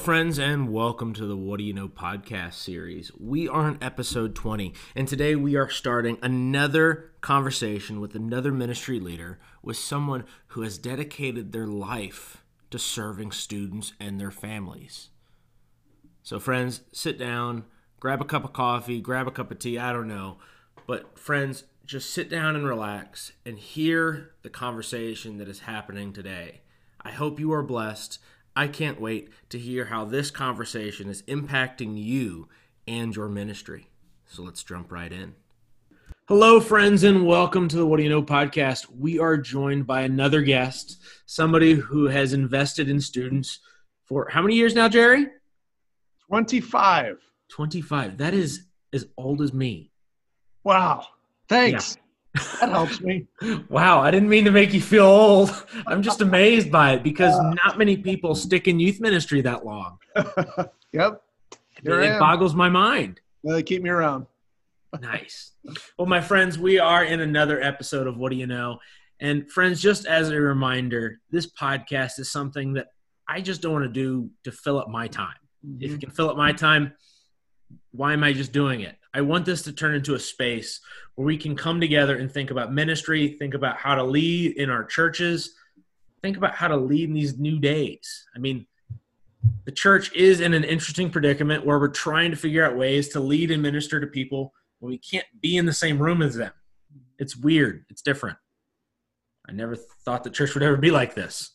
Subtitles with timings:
[0.00, 3.12] friends, and welcome to the What Do You Know podcast series.
[3.20, 8.98] We are on episode 20, and today we are starting another conversation with another ministry
[8.98, 15.10] leader, with someone who has dedicated their life to serving students and their families.
[16.22, 17.64] So, friends, sit down,
[18.00, 20.38] grab a cup of coffee, grab a cup of tea, I don't know.
[20.86, 26.62] But, friends, just sit down and relax and hear the conversation that is happening today.
[27.02, 28.18] I hope you are blessed.
[28.56, 32.48] I can't wait to hear how this conversation is impacting you
[32.86, 33.88] and your ministry.
[34.26, 35.34] So let's jump right in.
[36.26, 38.86] Hello, friends, and welcome to the What Do You Know podcast.
[38.90, 43.60] We are joined by another guest, somebody who has invested in students
[44.04, 45.28] for how many years now, Jerry?
[46.28, 47.18] 25.
[47.48, 48.18] 25.
[48.18, 49.92] That is as old as me.
[50.64, 51.06] Wow.
[51.48, 51.96] Thanks.
[51.96, 52.02] Yeah.
[52.34, 53.26] That helps me.
[53.68, 55.66] wow, I didn't mean to make you feel old.
[55.86, 59.64] I'm just amazed by it because uh, not many people stick in youth ministry that
[59.64, 59.98] long.
[60.92, 61.22] yep.
[61.82, 63.20] Here it boggles my mind.
[63.42, 64.26] Well, they keep me around.
[65.00, 65.52] nice.
[65.98, 68.78] Well, my friends, we are in another episode of What Do You Know?
[69.20, 72.88] And friends, just as a reminder, this podcast is something that
[73.28, 75.34] I just don't want to do to fill up my time.
[75.66, 75.82] Mm-hmm.
[75.82, 76.94] If you can fill up my time,
[77.92, 78.96] why am I just doing it?
[79.12, 80.80] I want this to turn into a space
[81.14, 84.70] where we can come together and think about ministry, think about how to lead in
[84.70, 85.54] our churches,
[86.22, 88.26] think about how to lead in these new days.
[88.34, 88.66] I mean,
[89.64, 93.20] the church is in an interesting predicament where we're trying to figure out ways to
[93.20, 96.52] lead and minister to people when we can't be in the same room as them.
[97.18, 98.38] It's weird, it's different.
[99.48, 101.50] I never thought the church would ever be like this.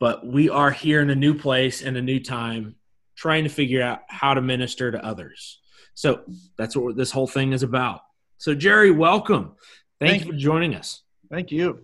[0.00, 2.76] But we are here in a new place and a new time
[3.16, 5.60] trying to figure out how to minister to others.
[5.98, 6.20] So
[6.56, 8.02] that's what this whole thing is about.
[8.36, 9.56] So, Jerry, welcome.
[9.98, 11.02] Thank, Thank you for joining us.
[11.28, 11.80] Thank you.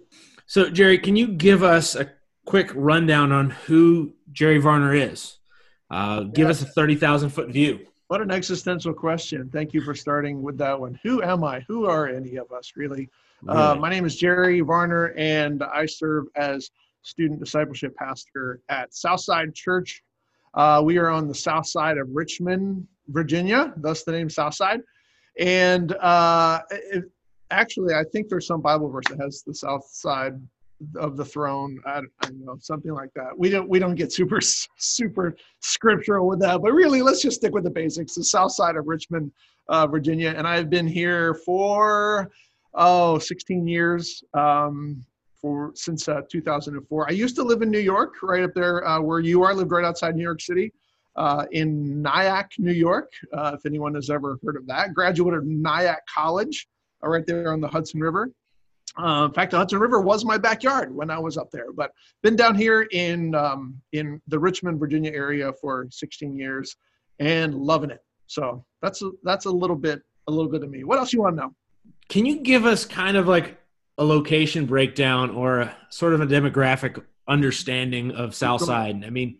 [0.46, 2.12] So, Jerry, can you give us a
[2.46, 5.38] quick rundown on who Jerry Varner is?
[5.90, 7.80] Uh, give us a 30,000 foot view.
[8.06, 9.50] What an existential question.
[9.52, 10.96] Thank you for starting with that one.
[11.02, 11.64] Who am I?
[11.66, 13.10] Who are any of us, really?
[13.42, 13.58] Really?
[13.58, 16.70] Uh, my name is Jerry Varner, and I serve as
[17.02, 20.04] student discipleship pastor at Southside Church.
[20.54, 24.80] Uh, we are on the south side of Richmond, Virginia, thus the name Southside.
[25.38, 27.04] And uh, it,
[27.50, 30.40] actually, I think there's some Bible verse that has the south side
[30.96, 31.78] of the throne.
[31.86, 33.36] I, I don't know something like that.
[33.36, 37.52] We don't we don't get super super scriptural with that, but really, let's just stick
[37.52, 38.14] with the basics.
[38.14, 39.32] The south side of Richmond,
[39.68, 42.30] uh, Virginia, and I've been here for
[42.74, 44.22] oh 16 years.
[44.34, 45.04] Um,
[45.40, 47.06] for since uh, 2004.
[47.06, 49.52] I used to live in New York, right up there uh, where you are.
[49.52, 50.72] Lived right outside New York City
[51.16, 54.94] uh, in Nyack, New York, uh, if anyone has ever heard of that.
[54.94, 56.68] Graduate of Nyack College,
[57.04, 58.30] uh, right there on the Hudson River.
[58.96, 61.72] Uh, in fact, the Hudson River was my backyard when I was up there.
[61.72, 61.92] But
[62.22, 66.76] been down here in um, in the Richmond, Virginia area for 16 years,
[67.18, 68.00] and loving it.
[68.26, 70.84] So that's a, that's a little bit a little bit of me.
[70.84, 71.54] What else you want to know?
[72.08, 73.58] Can you give us kind of like
[73.98, 79.04] a location breakdown or a, sort of a demographic understanding of Southside?
[79.04, 79.38] I mean,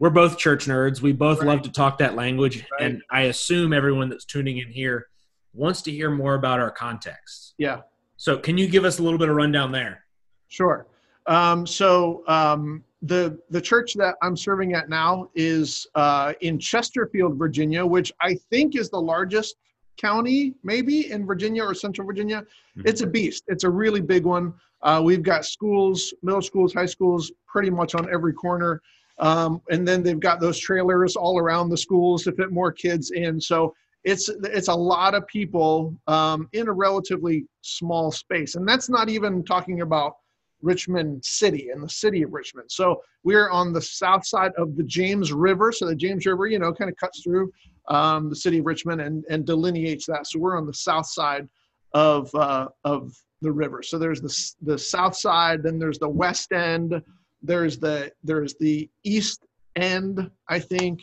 [0.00, 1.00] we're both church nerds.
[1.00, 1.48] We both right.
[1.48, 2.90] love to talk that language, right.
[2.90, 5.06] and I assume everyone that's tuning in here
[5.52, 7.54] wants to hear more about our context.
[7.58, 7.82] Yeah.
[8.16, 10.04] So, can you give us a little bit of rundown there?
[10.48, 10.86] Sure.
[11.26, 17.38] Um, so, um, the the church that I'm serving at now is uh, in Chesterfield,
[17.38, 19.56] Virginia, which I think is the largest
[19.98, 22.40] county, maybe in Virginia or Central Virginia.
[22.40, 22.88] Mm-hmm.
[22.88, 23.44] It's a beast.
[23.48, 24.54] It's a really big one.
[24.82, 28.80] Uh, we've got schools, middle schools, high schools, pretty much on every corner.
[29.20, 33.10] Um, and then they've got those trailers all around the schools to fit more kids
[33.10, 33.40] in.
[33.40, 38.88] So it's it's a lot of people um, in a relatively small space, and that's
[38.88, 40.14] not even talking about
[40.62, 42.70] Richmond City and the city of Richmond.
[42.70, 45.70] So we're on the south side of the James River.
[45.70, 47.52] So the James River, you know, kind of cuts through
[47.88, 50.26] um, the city of Richmond and, and delineates that.
[50.26, 51.48] So we're on the south side
[51.92, 53.82] of uh, of the river.
[53.82, 57.02] So there's the the south side, then there's the west end,
[57.42, 59.46] there's the there's the east
[59.76, 61.02] end i think.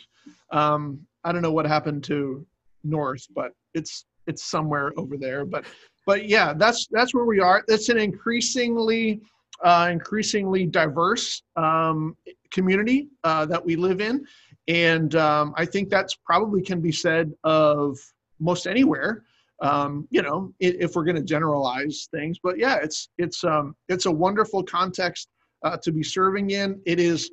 [0.51, 2.45] Um, i don't know what happened to
[2.83, 5.45] north but it's it's somewhere over there.
[5.45, 5.65] But
[6.05, 7.63] but yeah that's that's where we are.
[7.67, 9.21] It's an increasingly
[9.63, 12.15] uh, increasingly diverse um,
[12.51, 14.25] community uh, that we live in.
[14.67, 17.97] And um, i think that's probably can be said of
[18.39, 19.23] most anywhere
[19.63, 22.37] um, you know if we're going to generalize things.
[22.43, 25.29] But yeah it's it's um, it's a wonderful context
[25.63, 26.81] uh, to be serving in.
[26.85, 27.31] It is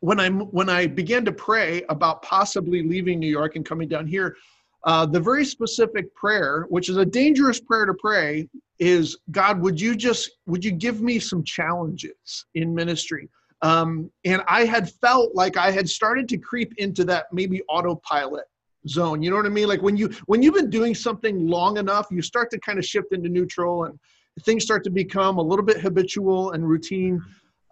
[0.00, 4.06] when I when I began to pray about possibly leaving New York and coming down
[4.06, 4.36] here.
[4.84, 8.48] Uh, the very specific prayer, which is a dangerous prayer to pray,
[8.78, 13.28] is God, would you just would you give me some challenges in ministry?
[13.62, 18.46] Um, and I had felt like I had started to creep into that maybe autopilot
[18.88, 19.22] zone.
[19.22, 19.68] You know what I mean?
[19.68, 22.84] Like when you when you've been doing something long enough, you start to kind of
[22.84, 23.98] shift into neutral and
[24.44, 27.22] things start to become a little bit habitual and routine.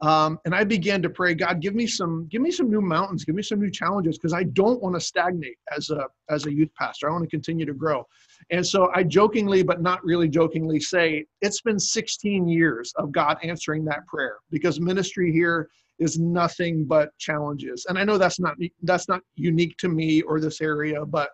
[0.00, 3.24] Um, and I began to pray, God, give me some, give me some new mountains,
[3.24, 6.52] give me some new challenges, because I don't want to stagnate as a as a
[6.52, 7.08] youth pastor.
[7.08, 8.06] I want to continue to grow.
[8.50, 13.38] And so I jokingly, but not really jokingly, say it's been 16 years of God
[13.42, 15.68] answering that prayer because ministry here
[15.98, 17.86] is nothing but challenges.
[17.88, 21.30] And I know that's not that's not unique to me or this area, but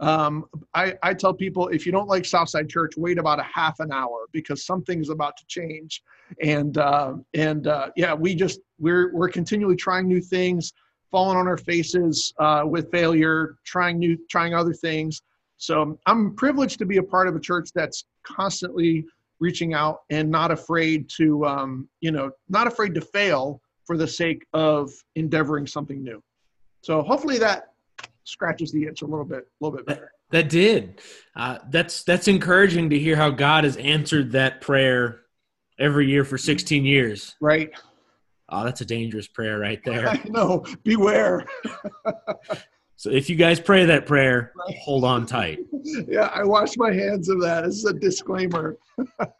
[0.00, 3.78] um, I, I tell people if you don't like Southside Church, wait about a half
[3.80, 6.02] an hour because something's about to change.
[6.42, 10.72] And uh, and uh, yeah, we just we're we're continually trying new things,
[11.10, 15.22] falling on our faces uh, with failure, trying new trying other things.
[15.58, 19.04] So I'm privileged to be a part of a church that's constantly
[19.38, 24.08] reaching out and not afraid to um, you know not afraid to fail for the
[24.08, 26.20] sake of endeavoring something new.
[26.82, 27.73] So hopefully that
[28.24, 30.12] scratches the itch a little bit, a little bit better.
[30.30, 31.00] That, that did.
[31.36, 35.20] Uh, that's that's encouraging to hear how God has answered that prayer
[35.78, 37.36] every year for 16 years.
[37.40, 37.70] Right.
[38.48, 40.08] Oh, that's a dangerous prayer right there.
[40.10, 40.64] I know.
[40.82, 41.46] Beware.
[42.96, 44.52] So if you guys pray that prayer,
[44.82, 45.60] hold on tight.
[46.08, 47.64] Yeah, I wash my hands of that.
[47.64, 48.78] This is a disclaimer.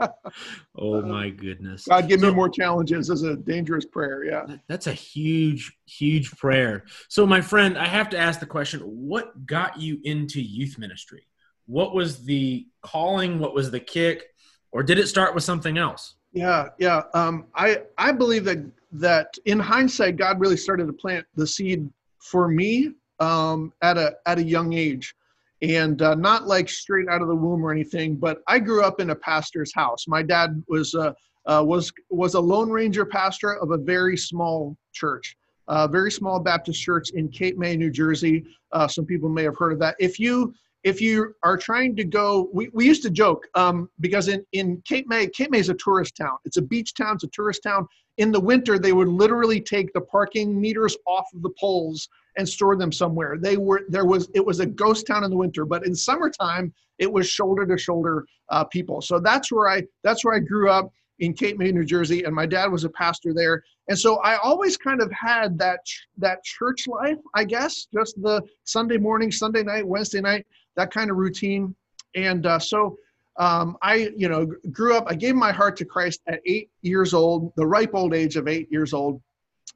[0.77, 1.87] oh my goodness.
[1.89, 4.25] God give so, me more challenges as a dangerous prayer.
[4.25, 4.57] Yeah.
[4.69, 6.85] That's a huge, huge prayer.
[7.09, 11.27] So my friend, I have to ask the question, what got you into youth ministry?
[11.67, 13.39] What was the calling?
[13.39, 14.25] What was the kick?
[14.71, 16.17] Or did it start with something else?
[16.33, 17.03] Yeah, yeah.
[17.15, 18.59] Um, I I believe that
[18.93, 22.93] that in hindsight, God really started to plant the seed for me
[23.25, 25.15] um, at a at a young age,
[25.63, 28.17] and uh, not like straight out of the womb or anything.
[28.17, 30.07] But I grew up in a pastor's house.
[30.07, 31.13] My dad was uh,
[31.47, 35.37] uh, was was a Lone Ranger pastor of a very small church,
[35.69, 38.45] a very small Baptist church in Cape May, New Jersey.
[38.73, 39.97] Uh, some people may have heard of that.
[39.99, 44.29] If you if you are trying to go, we, we used to joke um, because
[44.29, 46.37] in, in Cape May, Cape May is a tourist town.
[46.45, 47.89] It's a beach town, it's a tourist town.
[48.19, 52.49] In the winter, they would literally take the parking meters off of the poles and
[52.49, 53.37] store them somewhere.
[53.39, 56.73] They were there was it was a ghost town in the winter, but in summertime
[56.99, 59.01] it was shoulder to shoulder uh, people.
[59.01, 60.91] So that's where I that's where I grew up
[61.21, 63.63] in Cape May, New Jersey, and my dad was a pastor there.
[63.89, 65.81] And so I always kind of had that
[66.19, 70.47] that church life, I guess, just the Sunday morning, Sunday night, Wednesday night,
[70.77, 71.75] that kind of routine.
[72.15, 72.97] And uh, so
[73.37, 75.05] um, I, you know, grew up.
[75.09, 78.49] I gave my heart to Christ at eight years old, the ripe old age of
[78.49, 79.21] eight years old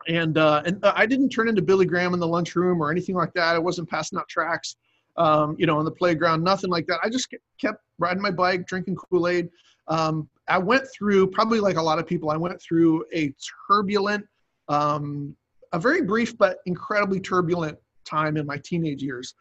[0.07, 3.15] and uh, and uh, I didn't turn into Billy Graham in the lunchroom or anything
[3.15, 3.55] like that.
[3.55, 4.77] I wasn't passing out tracks,
[5.17, 7.01] um, you know, on the playground, nothing like that.
[7.03, 9.49] I just kept riding my bike, drinking Kool Aid.
[9.89, 12.31] Um, I went through probably like a lot of people.
[12.31, 13.35] I went through a
[13.69, 14.27] turbulent,
[14.69, 15.37] um,
[15.73, 19.35] a very brief but incredibly turbulent time in my teenage years.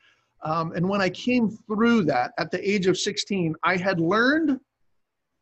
[0.43, 4.59] Um, and when I came through that at the age of 16, I had learned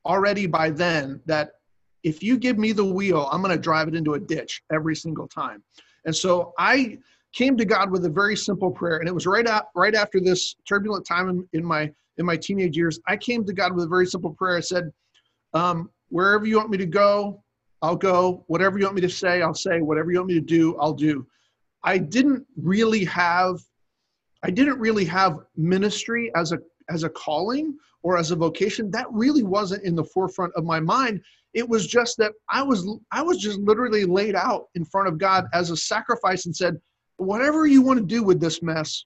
[0.06, 1.52] already by then that
[2.06, 4.96] if you give me the wheel, I'm going to drive it into a ditch every
[4.96, 5.64] single time.
[6.06, 7.00] And so I
[7.34, 10.56] came to God with a very simple prayer, and it was right right after this
[10.70, 13.00] turbulent time in, in my in my teenage years.
[13.08, 14.56] I came to God with a very simple prayer.
[14.56, 14.94] I said,
[15.54, 17.44] um, "Wherever you want me to go,
[17.82, 18.46] I'll go.
[18.48, 19.82] Whatever you want me to say, I'll say.
[19.82, 21.26] Whatever you want me to do, I'll do."
[21.84, 23.60] I didn't really have
[24.44, 28.92] I didn't really have ministry as a as a calling or as a vocation.
[28.92, 31.22] That really wasn't in the forefront of my mind
[31.56, 35.18] it was just that I was I was just literally laid out in front of
[35.18, 36.80] God as a sacrifice and said,
[37.16, 39.06] whatever you want to do with this mess,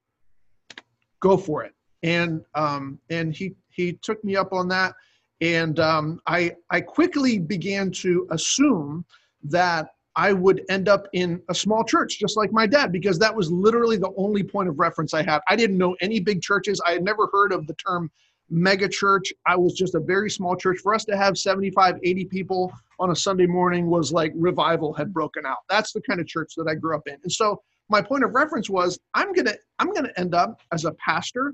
[1.21, 1.73] go for it.
[2.01, 4.95] And um, and he he took me up on that,
[5.41, 9.05] and um, I I quickly began to assume
[9.43, 13.35] that I would end up in a small church, just like my dad, because that
[13.35, 15.39] was literally the only point of reference I had.
[15.47, 16.81] I didn't know any big churches.
[16.85, 18.09] I had never heard of the term
[18.49, 19.31] mega church.
[19.45, 20.79] I was just a very small church.
[20.79, 25.13] For us to have 75, 80 people on a Sunday morning was like revival had
[25.13, 25.59] broken out.
[25.69, 27.17] That's the kind of church that I grew up in.
[27.23, 30.91] And so my point of reference was I'm gonna I'm gonna end up as a
[30.93, 31.53] pastor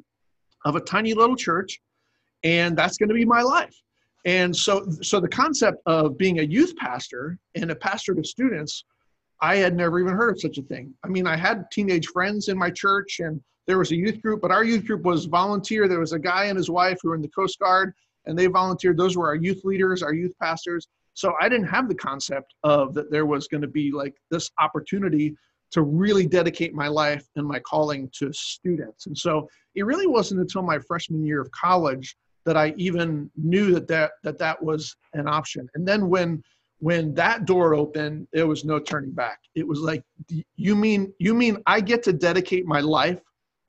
[0.65, 1.79] of a tiny little church,
[2.43, 3.75] and that's gonna be my life.
[4.25, 8.83] And so so the concept of being a youth pastor and a pastor to students,
[9.42, 10.94] I had never even heard of such a thing.
[11.04, 14.42] I mean, I had teenage friends in my church and there was a youth group,
[14.42, 15.88] but our youth group was volunteer.
[15.88, 17.94] There was a guy and his wife who were in the Coast Guard,
[18.25, 18.98] and they volunteered.
[18.98, 20.88] Those were our youth leaders, our youth pastors.
[21.13, 24.51] So I didn't have the concept of that there was going to be like this
[24.60, 25.36] opportunity
[25.72, 29.08] to really dedicate my life and my calling to students.
[29.08, 32.15] And so it really wasn't until my freshman year of college
[32.46, 35.68] that I even knew that that that, that was an option.
[35.74, 36.44] And then when
[36.86, 39.39] when that door opened, there was no turning back.
[39.56, 40.04] It was like,
[40.56, 43.20] you mean you mean I get to dedicate my life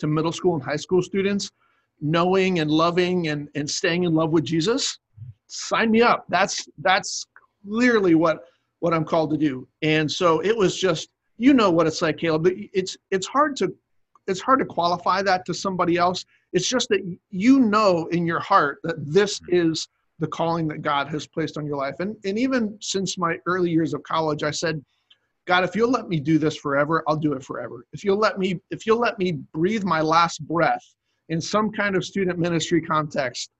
[0.00, 1.50] to middle school and high school students,
[1.98, 4.98] knowing and loving and, and staying in love with Jesus?
[5.46, 6.26] Sign me up.
[6.28, 7.26] That's that's
[7.66, 8.44] clearly what
[8.80, 9.66] what I'm called to do.
[9.80, 11.08] And so it was just,
[11.38, 12.48] you know what it's like, Caleb.
[12.74, 13.74] It's it's hard to
[14.26, 16.26] it's hard to qualify that to somebody else.
[16.52, 21.08] It's just that you know in your heart that this is the calling that God
[21.08, 21.96] has placed on your life.
[22.00, 24.82] And and even since my early years of college, I said,
[25.46, 27.86] God, if you'll let me do this forever, I'll do it forever.
[27.92, 30.84] If you'll let me, if you'll let me breathe my last breath
[31.28, 33.50] in some kind of student ministry context,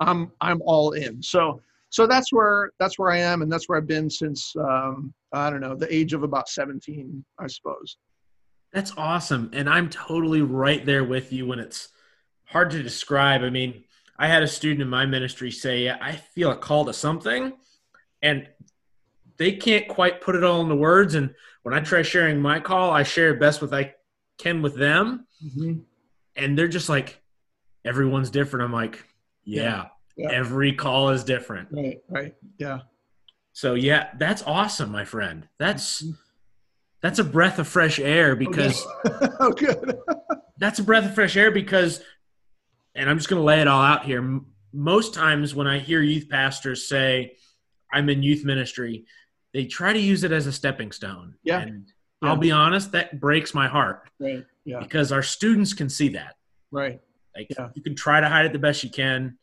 [0.00, 1.22] I'm I'm all in.
[1.22, 5.12] So so that's where that's where I am, and that's where I've been since um,
[5.32, 7.96] I don't know the age of about 17, I suppose.
[8.72, 11.88] That's awesome, and I'm totally right there with you when it's
[12.44, 13.42] hard to describe.
[13.42, 13.84] I mean,
[14.18, 17.52] I had a student in my ministry say, I feel a call to something,
[18.20, 18.48] and
[19.36, 21.14] they can't quite put it all into words.
[21.14, 23.94] And when I try sharing my call, I share best with I
[24.38, 25.80] can with them, mm-hmm.
[26.36, 27.20] and they're just like,
[27.84, 28.64] everyone's different.
[28.64, 29.04] I'm like,
[29.44, 31.68] yeah, yeah, every call is different.
[31.70, 32.80] Right, right, yeah.
[33.52, 35.48] So yeah, that's awesome, my friend.
[35.58, 36.12] That's mm-hmm.
[37.02, 38.84] that's a breath of fresh air because
[39.40, 39.96] oh, good.
[40.58, 42.00] that's a breath of fresh air because
[42.98, 44.40] and I'm just going to lay it all out here.
[44.72, 47.36] Most times when I hear youth pastors say,
[47.92, 49.04] I'm in youth ministry,
[49.54, 51.34] they try to use it as a stepping stone.
[51.42, 51.60] Yeah.
[51.60, 51.90] And
[52.20, 52.28] yeah.
[52.28, 54.10] I'll be honest, that breaks my heart.
[54.18, 54.44] Right.
[54.64, 54.80] Yeah.
[54.80, 56.36] Because our students can see that.
[56.70, 57.00] Right.
[57.36, 57.68] Like yeah.
[57.74, 59.38] you can try to hide it the best you can.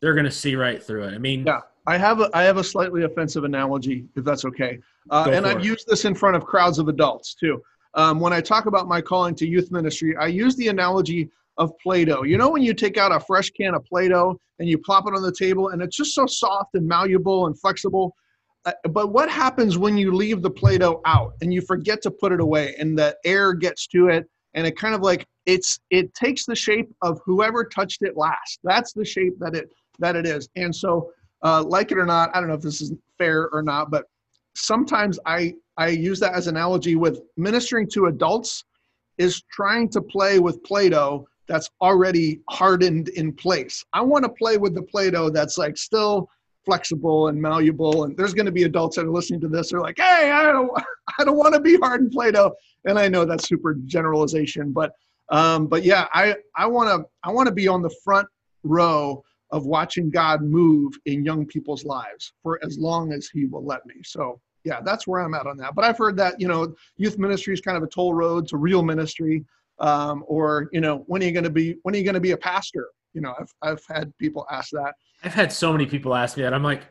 [0.00, 1.14] They're going to see right through it.
[1.14, 1.60] I mean, yeah.
[1.86, 4.78] I have a I have a slightly offensive analogy, if that's okay.
[5.10, 5.64] Uh, and I've it.
[5.64, 7.62] used this in front of crowds of adults too.
[7.94, 11.72] Um, when I talk about my calling to youth ministry, I use the analogy of
[11.78, 12.22] Play-Doh.
[12.22, 15.14] You know when you take out a fresh can of Play-Doh and you plop it
[15.14, 18.14] on the table and it's just so soft and malleable and flexible.
[18.64, 22.32] Uh, but what happens when you leave the Play-Doh out and you forget to put
[22.32, 26.14] it away and the air gets to it and it kind of like it's it
[26.14, 28.60] takes the shape of whoever touched it last.
[28.62, 30.48] That's the shape that it that it is.
[30.56, 31.10] And so
[31.42, 34.04] uh, like it or not, I don't know if this is fair or not, but
[34.54, 38.64] sometimes I I use that as an analogy with ministering to adults
[39.18, 43.84] is trying to play with Play-Doh that's already hardened in place.
[43.92, 46.28] I want to play with the Play-Doh that's like still
[46.64, 48.04] flexible and malleable.
[48.04, 49.70] And there's going to be adults that are listening to this.
[49.70, 50.70] They're like, "Hey, I don't,
[51.18, 52.52] I don't want to be hardened Play-Doh."
[52.84, 54.92] And I know that's super generalization, but,
[55.30, 58.28] um, but yeah, I, I want to, I want to be on the front
[58.64, 63.64] row of watching God move in young people's lives for as long as He will
[63.64, 63.96] let me.
[64.04, 65.74] So yeah, that's where I'm at on that.
[65.74, 68.56] But I've heard that you know, youth ministry is kind of a toll road to
[68.56, 69.44] real ministry
[69.82, 72.20] um, or you know when are you going to be when are you going to
[72.20, 72.88] be a pastor?
[73.12, 74.94] You know I've, I've had people ask that.
[75.22, 76.54] I've had so many people ask me that.
[76.54, 76.84] I'm like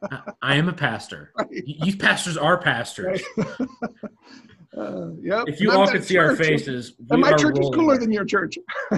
[0.42, 1.32] i am a pastor.
[1.36, 1.48] Right.
[1.50, 3.20] youth pastors are pastors.
[3.36, 3.46] Right.
[4.78, 5.44] uh, yep.
[5.48, 8.56] if you all could see our faces and my church is cooler than your church.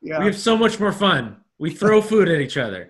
[0.00, 0.20] Yeah.
[0.20, 1.36] we have so much more fun.
[1.58, 2.88] We throw food at each other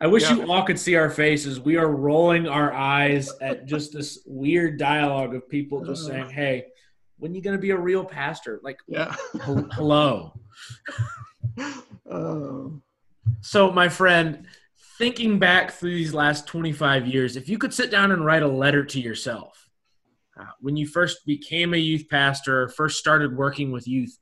[0.00, 0.36] I wish yeah.
[0.36, 1.60] you all could see our faces.
[1.60, 6.66] We are rolling our eyes at just this weird dialogue of people just saying, "Hey,
[7.18, 10.38] when you going to be a real pastor?" Like, yeah, hello.
[12.10, 12.64] uh.
[13.40, 14.46] So, my friend,
[14.98, 18.48] thinking back through these last 25 years, if you could sit down and write a
[18.48, 19.68] letter to yourself
[20.38, 24.16] uh, when you first became a youth pastor, first started working with youth,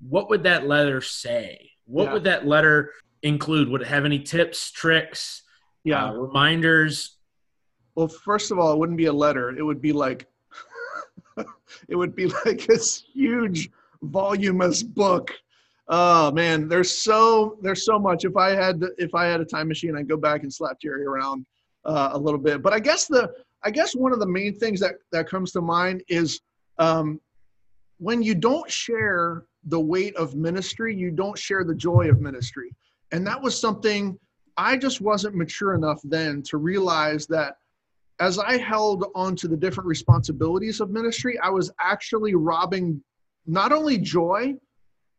[0.00, 1.70] what would that letter say?
[1.86, 2.12] What yeah.
[2.14, 3.68] would that letter include?
[3.68, 5.42] Would it have any tips, tricks,
[5.84, 7.16] yeah, uh, reminders?
[7.94, 9.50] Well, first of all, it wouldn't be a letter.
[9.56, 10.26] It would be like
[11.88, 13.70] it would be like this huge
[14.02, 15.32] voluminous book.
[15.88, 18.24] Oh man, there's so there's so much.
[18.24, 21.04] If I had if I had a time machine, I'd go back and slap Jerry
[21.04, 21.46] around
[21.84, 22.62] uh, a little bit.
[22.62, 23.32] But I guess the
[23.62, 26.40] I guess one of the main things that that comes to mind is
[26.78, 27.20] um,
[27.98, 32.70] when you don't share the weight of ministry, you don't share the joy of ministry.
[33.12, 34.18] And that was something
[34.56, 37.56] I just wasn't mature enough then to realize that
[38.20, 43.02] as I held on to the different responsibilities of ministry, I was actually robbing
[43.46, 44.54] not only joy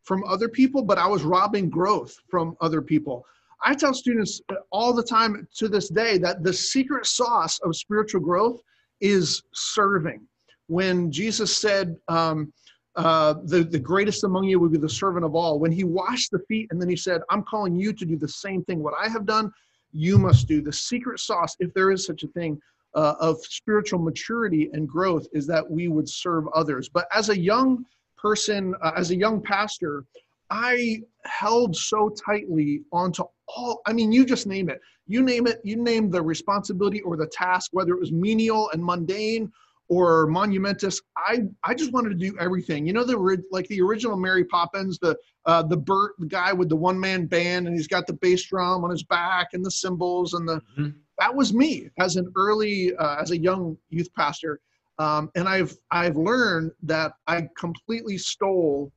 [0.03, 3.25] from other people, but I was robbing growth from other people.
[3.63, 4.41] I tell students
[4.71, 8.61] all the time to this day that the secret sauce of spiritual growth
[9.01, 10.21] is serving.
[10.67, 12.53] When Jesus said, um,
[12.99, 15.57] uh, the, the greatest among you will be the servant of all.
[15.57, 18.27] When he washed the feet and then he said, I'm calling you to do the
[18.27, 18.83] same thing.
[18.83, 19.53] What I have done,
[19.93, 20.61] you must do.
[20.61, 22.61] The secret sauce, if there is such a thing,
[22.95, 26.89] uh, of spiritual maturity and growth is that we would serve others.
[26.89, 27.85] But as a young
[28.17, 30.03] person, uh, as a young pastor,
[30.49, 34.81] I held so tightly onto all, I mean, you just name it.
[35.07, 38.83] You name it, you name the responsibility or the task, whether it was menial and
[38.83, 39.51] mundane
[39.89, 41.01] or monumentous.
[41.17, 42.85] I, I just wanted to do everything.
[42.85, 46.69] You know, the like the original Mary Poppins, the uh, the Bert, the guy with
[46.69, 49.71] the one man band, and he's got the bass drum on his back and the
[49.71, 50.61] cymbals and the.
[50.77, 50.89] Mm-hmm.
[51.17, 54.61] That was me as an early, uh, as a young youth pastor,
[54.99, 58.93] um, and I've I've learned that I completely stole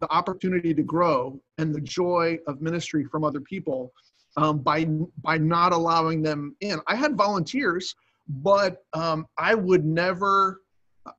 [0.00, 3.92] the opportunity to grow and the joy of ministry from other people
[4.36, 4.84] um, by
[5.22, 6.80] by not allowing them in.
[6.86, 7.94] I had volunteers,
[8.28, 10.60] but um, I would never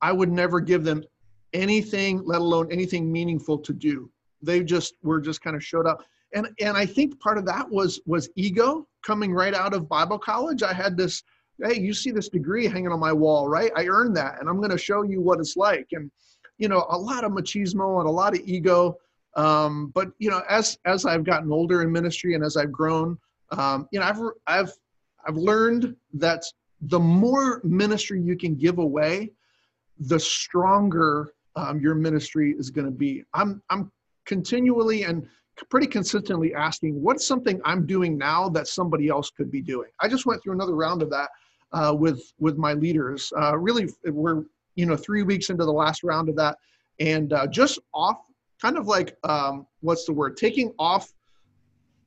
[0.02, 1.04] I would never give them
[1.52, 4.10] anything, let alone anything meaningful to do.
[4.42, 6.02] They just were just kind of showed up.
[6.34, 10.18] And and I think part of that was was ego coming right out of Bible
[10.18, 10.62] college.
[10.62, 11.22] I had this,
[11.62, 13.70] hey, you see this degree hanging on my wall, right?
[13.76, 15.88] I earned that, and I'm going to show you what it's like.
[15.92, 16.10] And
[16.58, 18.96] you know, a lot of machismo and a lot of ego.
[19.36, 23.18] Um, but you know, as as I've gotten older in ministry and as I've grown,
[23.52, 24.72] um, you know, I've I've
[25.26, 26.42] I've learned that
[26.82, 29.32] the more ministry you can give away,
[29.98, 33.24] the stronger um, your ministry is going to be.
[33.34, 33.90] I'm I'm
[34.26, 35.26] continually and
[35.70, 39.88] pretty consistently asking, what's something I'm doing now that somebody else could be doing?
[40.00, 41.30] I just went through another round of that
[41.72, 43.32] uh, with with my leaders.
[43.36, 46.58] Uh, really, we're you know three weeks into the last round of that,
[47.00, 48.18] and uh, just off,
[48.60, 50.36] kind of like um, what's the word?
[50.36, 51.12] Taking off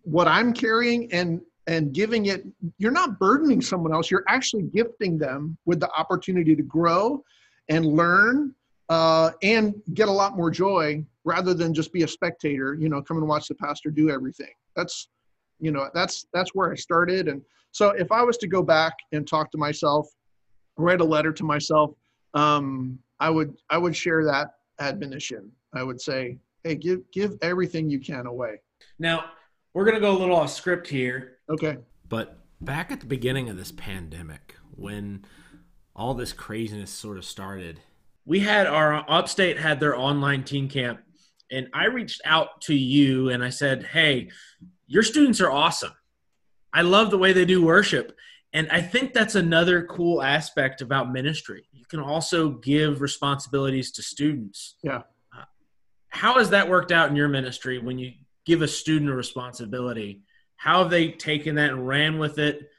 [0.04, 2.44] what I'm carrying and and giving it.
[2.78, 4.10] You're not burdening someone else.
[4.10, 7.24] You're actually gifting them with the opportunity to grow
[7.70, 8.56] and learn
[8.90, 12.74] uh, and get a lot more joy rather than just be a spectator.
[12.74, 14.54] You know, come and watch the pastor do everything.
[14.76, 15.10] That's
[15.60, 17.28] you know that's that's where I started.
[17.28, 20.08] And so if I was to go back and talk to myself,
[20.76, 21.94] write a letter to myself
[22.34, 25.52] um, I would I would share that admonition.
[25.74, 28.62] I would say, hey, give give everything you can away.
[28.98, 29.26] Now
[29.74, 31.38] we're gonna go a little off script here.
[31.50, 31.78] Okay.
[32.08, 35.26] But back at the beginning of this pandemic, when
[35.96, 37.80] all this craziness sort of started,
[38.26, 41.02] we had our upstate had their online teen camp,
[41.52, 44.30] and I reached out to you and I said, hey,
[44.86, 45.94] your students are awesome.
[46.72, 48.16] I love the way they do worship.
[48.54, 51.66] And I think that's another cool aspect about ministry.
[51.72, 54.76] You can also give responsibilities to students.
[54.84, 55.02] Yeah.
[55.36, 55.44] Uh,
[56.10, 58.12] how has that worked out in your ministry when you
[58.46, 60.22] give a student a responsibility?
[60.60, 62.70] How have they taken that and ran with it?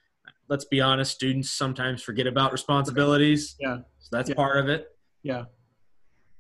[0.49, 3.57] Let's be honest, students sometimes forget about responsibilities.
[3.59, 3.79] Yeah.
[3.99, 4.35] So that's yeah.
[4.35, 4.89] part of it.
[5.23, 5.45] Yeah.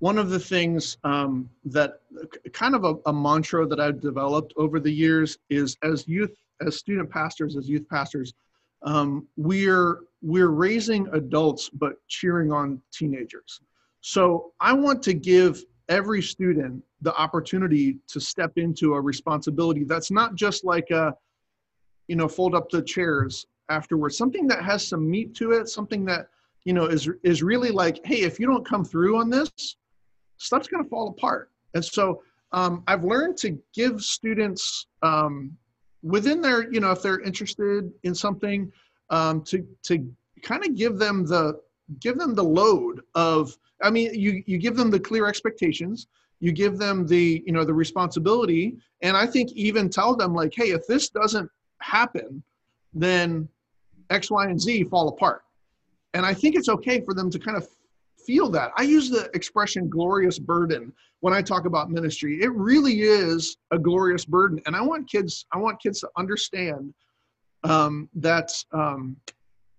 [0.01, 2.01] One of the things um, that
[2.53, 6.35] kind of a, a mantra that I've developed over the years is as youth,
[6.67, 8.35] as student pastors, as youth pastors,
[8.83, 13.61] um, we're we're raising adults but cheering on teenagers
[14.01, 20.11] so i want to give every student the opportunity to step into a responsibility that's
[20.11, 21.15] not just like a
[22.11, 24.19] you know fold up the chairs afterwards.
[24.19, 26.29] Something that has some meat to it something that
[26.65, 29.51] you know is is really like hey if you don't come through on this
[30.37, 31.51] stuff's going to fall apart.
[31.75, 35.57] And so um, i've learned to give students um,
[36.03, 38.71] within their you know if they're interested in something
[39.11, 40.07] um, to to
[40.43, 41.61] kind of give them the
[42.01, 46.07] give them the load of i mean you you give them the clear expectations
[46.39, 50.53] you give them the you know the responsibility and i think even tell them like
[50.55, 52.43] hey if this doesn't happen
[52.95, 53.49] then
[54.11, 55.43] x y and z fall apart
[56.15, 57.67] and i think it's okay for them to kind of
[58.27, 62.43] feel that i use the expression glorious burden when I talk about ministry.
[62.43, 65.47] It really is a glorious burden, and I want kids.
[65.53, 66.93] I want kids to understand
[67.65, 69.17] um, that um,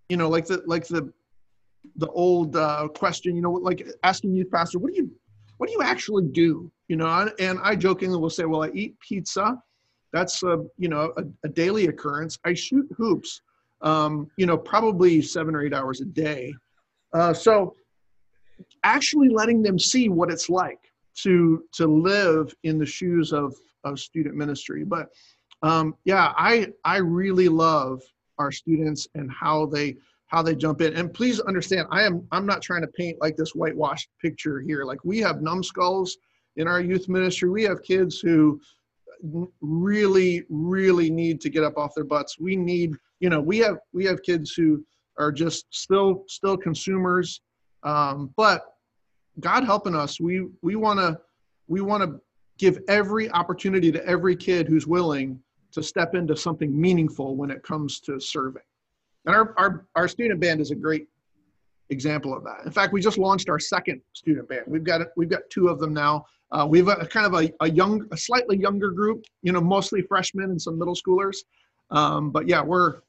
[0.09, 1.11] you know, like the like the
[1.97, 3.35] the old uh, question.
[3.35, 5.11] You know, like asking youth pastor, what do you
[5.57, 6.71] what do you actually do?
[6.87, 9.61] You know, and I jokingly will say, well, I eat pizza.
[10.13, 12.37] That's a you know a, a daily occurrence.
[12.45, 13.41] I shoot hoops.
[13.81, 16.53] Um, you know, probably seven or eight hours a day.
[17.13, 17.75] Uh, so
[18.83, 20.79] actually letting them see what it's like
[21.15, 25.09] to to live in the shoes of of student ministry but
[25.63, 28.01] um, yeah i i really love
[28.37, 29.95] our students and how they
[30.27, 33.35] how they jump in and please understand i am i'm not trying to paint like
[33.35, 36.17] this whitewashed picture here like we have numbskulls
[36.55, 38.59] in our youth ministry we have kids who
[39.61, 43.77] really really need to get up off their butts we need you know we have
[43.93, 44.83] we have kids who
[45.17, 47.41] are just still still consumers
[47.83, 48.71] um, but
[49.39, 51.19] God helping us, we we want to
[51.67, 52.19] we want to
[52.57, 55.39] give every opportunity to every kid who's willing
[55.71, 58.61] to step into something meaningful when it comes to serving.
[59.25, 61.07] And our, our, our student band is a great
[61.89, 62.65] example of that.
[62.65, 64.63] In fact, we just launched our second student band.
[64.67, 66.25] We've got we've got two of them now.
[66.51, 69.61] Uh, we have a kind of a, a young, a slightly younger group, you know,
[69.61, 71.37] mostly freshmen and some middle schoolers.
[71.91, 73.01] Um, but yeah, we're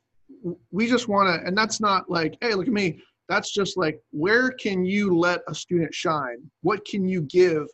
[0.71, 3.01] we just want to, and that's not like, hey, look at me.
[3.29, 6.39] That's just like, where can you let a student shine?
[6.63, 7.69] What can you give?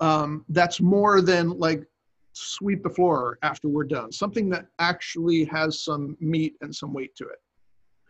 [0.00, 1.84] Um, that's more than like
[2.32, 4.10] sweep the floor after we're done.
[4.12, 7.38] Something that actually has some meat and some weight to it.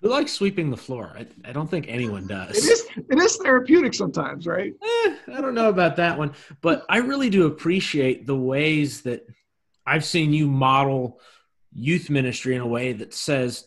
[0.05, 1.17] Who likes sweeping the floor?
[1.19, 2.51] I, I don't think anyone does.
[2.59, 4.75] It is it is therapeutic sometimes, right?
[4.83, 9.27] Eh, I don't know about that one, but I really do appreciate the ways that
[9.87, 11.21] I've seen you model
[11.73, 13.67] youth ministry in a way that says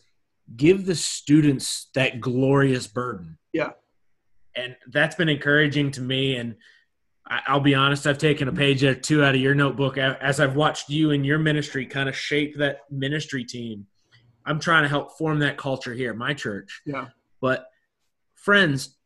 [0.54, 3.36] give the students that glorious burden.
[3.52, 3.70] Yeah.
[4.54, 6.54] And that's been encouraging to me and
[7.26, 10.54] I'll be honest, I've taken a page or two out of your notebook as I've
[10.54, 13.88] watched you and your ministry kind of shape that ministry team.
[14.48, 16.80] I'm trying to help form that culture here at my church.
[16.86, 17.08] Yeah.
[17.40, 17.66] But
[18.34, 18.96] friends,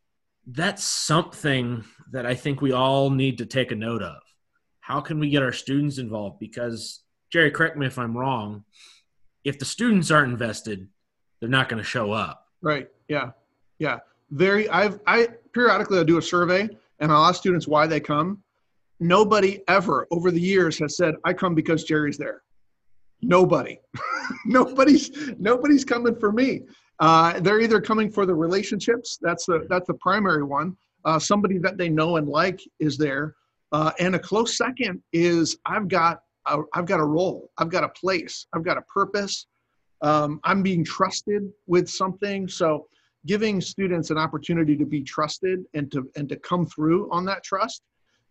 [0.47, 4.21] that's something that I think we all need to take a note of.
[4.79, 6.39] How can we get our students involved?
[6.39, 8.63] Because Jerry, correct me if I'm wrong.
[9.43, 10.87] If the students aren't invested,
[11.39, 12.45] they're not going to show up.
[12.61, 12.87] Right.
[13.09, 13.31] Yeah.
[13.79, 13.99] Yeah.
[14.31, 14.69] Very.
[14.69, 18.41] I've I periodically I do a survey and I'll ask students why they come.
[19.01, 22.43] Nobody ever over the years has said, I come because Jerry's there.
[23.23, 23.79] Nobody.
[24.45, 26.61] nobody's nobody's coming for me.
[26.99, 29.17] Uh, they're either coming for the relationships.
[29.21, 30.77] That's the that's the primary one.
[31.05, 33.35] Uh, somebody that they know and like is there,
[33.71, 37.49] uh, and a close second is I've got a, I've got a role.
[37.57, 38.47] I've got a place.
[38.53, 39.47] I've got a purpose.
[40.01, 42.47] Um, I'm being trusted with something.
[42.47, 42.87] So
[43.25, 47.43] giving students an opportunity to be trusted and to and to come through on that
[47.43, 47.81] trust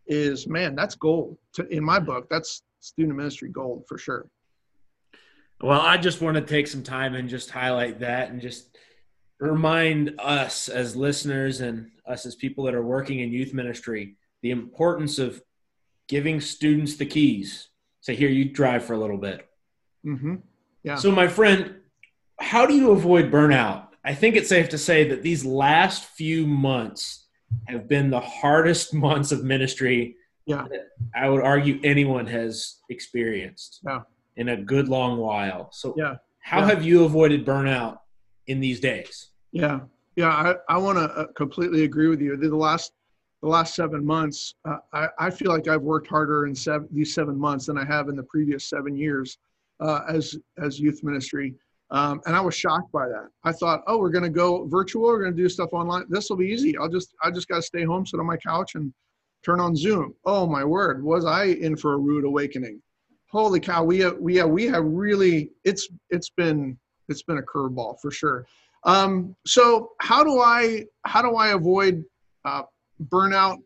[0.06, 4.26] is man that's gold to, in my book that's student ministry gold for sure
[5.62, 8.76] well i just want to take some time and just highlight that and just
[9.38, 14.50] remind us as listeners and us as people that are working in youth ministry the
[14.50, 15.42] importance of
[16.08, 17.68] giving students the keys
[18.00, 19.48] say here you drive for a little bit
[20.04, 20.36] mm-hmm.
[20.82, 21.76] yeah so my friend
[22.38, 26.46] how do you avoid burnout I think it's safe to say that these last few
[26.46, 27.26] months
[27.68, 30.66] have been the hardest months of ministry yeah.
[31.14, 34.00] I would argue anyone has experienced yeah.
[34.36, 35.70] In a good long while.
[35.72, 36.16] So yeah.
[36.40, 36.66] how yeah.
[36.66, 37.98] have you avoided burnout
[38.46, 39.30] in these days?
[39.52, 39.80] Yeah.
[40.16, 42.36] Yeah, I, I want to uh, completely agree with you.
[42.36, 42.92] The last
[43.40, 47.12] the last seven months, uh, I, I feel like I've worked harder in seven, these
[47.12, 49.38] seven months than I have in the previous seven years
[49.80, 51.54] uh, as as youth ministry.
[51.90, 53.28] Um, and I was shocked by that.
[53.44, 55.02] I thought, oh, we're going to go virtual.
[55.02, 56.04] We're going to do stuff online.
[56.08, 56.76] This will be easy.
[56.78, 58.94] I'll just, I just got to stay home, sit on my couch, and
[59.44, 60.14] turn on Zoom.
[60.24, 62.80] Oh my word, was I in for a rude awakening?
[63.32, 67.42] Holy cow, we have, we have, we have really, it's, it's been, it's been a
[67.42, 68.46] curveball for sure.
[68.84, 72.04] Um, so how do I, how do I avoid
[72.44, 72.62] uh,
[73.08, 73.58] burnout?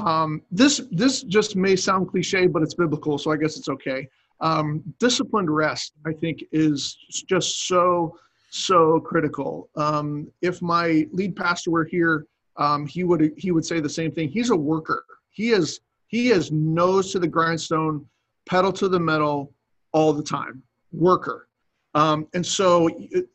[0.00, 4.08] Um, this, this just may sound cliche, but it's biblical, so I guess it's okay
[4.40, 6.96] um, disciplined rest i think is
[7.28, 8.16] just so
[8.50, 13.80] so critical um, if my lead pastor were here um, he would he would say
[13.80, 18.04] the same thing he's a worker he is he is nose to the grindstone
[18.48, 19.52] pedal to the metal
[19.92, 21.48] all the time worker
[21.94, 22.88] um, and so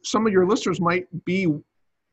[0.04, 1.47] some of your listeners might be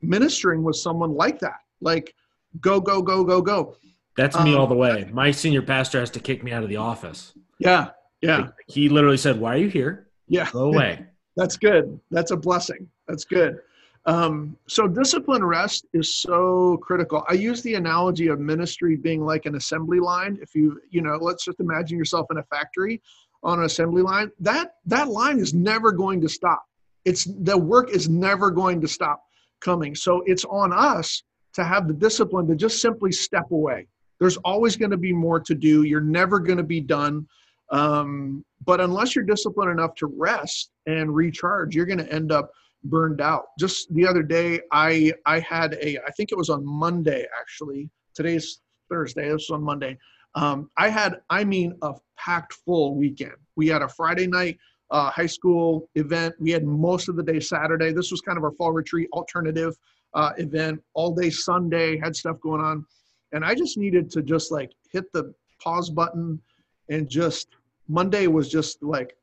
[0.03, 2.15] ministering with someone like that like
[2.61, 3.77] go go go go go
[4.17, 6.69] that's me all the um, way my senior pastor has to kick me out of
[6.69, 8.49] the office yeah yeah.
[8.67, 10.09] He literally said, Why are you here?
[10.29, 10.49] Yeah.
[10.53, 11.07] Go away.
[11.37, 11.99] That's good.
[12.11, 12.89] That's a blessing.
[13.09, 13.61] That's good.
[14.07, 17.25] Um, so discipline rest is so critical.
[17.29, 20.39] I use the analogy of ministry being like an assembly line.
[20.41, 23.03] If you, you know, let's just imagine yourself in a factory
[23.43, 24.31] on an assembly line.
[24.41, 26.65] That that line is never going to stop.
[27.05, 29.23] It's the work is never going to stop
[29.61, 29.95] coming.
[29.95, 31.23] So it's on us
[31.55, 33.87] to have the discipline to just simply step away.
[34.19, 35.83] There's always going to be more to do.
[35.83, 37.27] You're never going to be done.
[37.71, 42.51] Um, but unless you're disciplined enough to rest and recharge, you're going to end up
[42.85, 43.47] burned out.
[43.59, 47.91] Just the other day, I I had a I think it was on Monday actually.
[48.15, 49.25] Today's Thursday.
[49.25, 49.99] This was on Monday.
[50.35, 53.37] Um, I had I mean a packed full weekend.
[53.57, 54.59] We had a Friday night
[54.91, 56.35] uh, high school event.
[56.41, 57.93] We had most of the day Saturday.
[57.93, 59.77] This was kind of our fall retreat alternative
[60.15, 60.83] uh, event.
[60.95, 62.85] All day Sunday had stuff going on,
[63.33, 66.41] and I just needed to just like hit the pause button
[66.89, 67.49] and just
[67.89, 69.17] Monday was just like,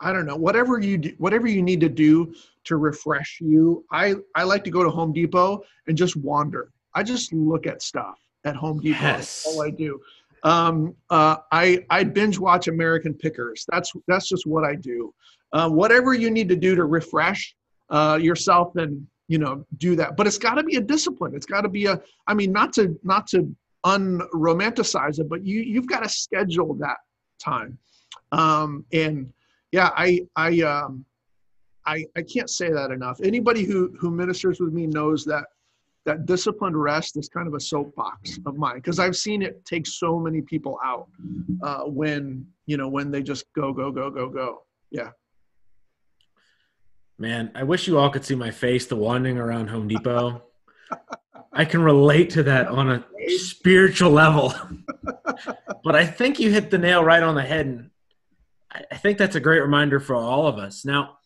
[0.00, 2.34] I don't know, whatever you do, whatever you need to do
[2.64, 3.84] to refresh you.
[3.92, 6.70] I I like to go to Home Depot and just wander.
[6.94, 9.00] I just look at stuff at Home Depot.
[9.00, 9.44] Yes.
[9.44, 10.00] That's all I do.
[10.42, 13.64] Um, uh, I I binge watch American Pickers.
[13.70, 15.14] That's that's just what I do.
[15.52, 17.54] Uh, whatever you need to do to refresh
[17.90, 20.16] uh, yourself, and you know, do that.
[20.16, 21.34] But it's got to be a discipline.
[21.34, 22.00] It's got to be a.
[22.26, 23.54] I mean, not to not to
[23.86, 26.96] unromanticize it, but you you've got to schedule that
[27.38, 27.78] time.
[28.32, 29.32] Um, and
[29.72, 31.04] yeah, I I um,
[31.86, 33.20] I I can't say that enough.
[33.22, 35.44] Anybody who who ministers with me knows that
[36.06, 39.86] that disciplined rest is kind of a soapbox of mine because I've seen it take
[39.86, 41.08] so many people out
[41.62, 44.62] uh, when you know when they just go go go go go.
[44.90, 45.10] Yeah.
[47.16, 50.42] Man, I wish you all could see my face the wandering around Home Depot.
[51.52, 53.04] I can relate to that on a
[53.38, 54.52] spiritual level.
[55.84, 57.66] but I think you hit the nail right on the head.
[57.66, 57.90] And
[58.90, 60.84] I think that's a great reminder for all of us.
[60.84, 61.18] Now,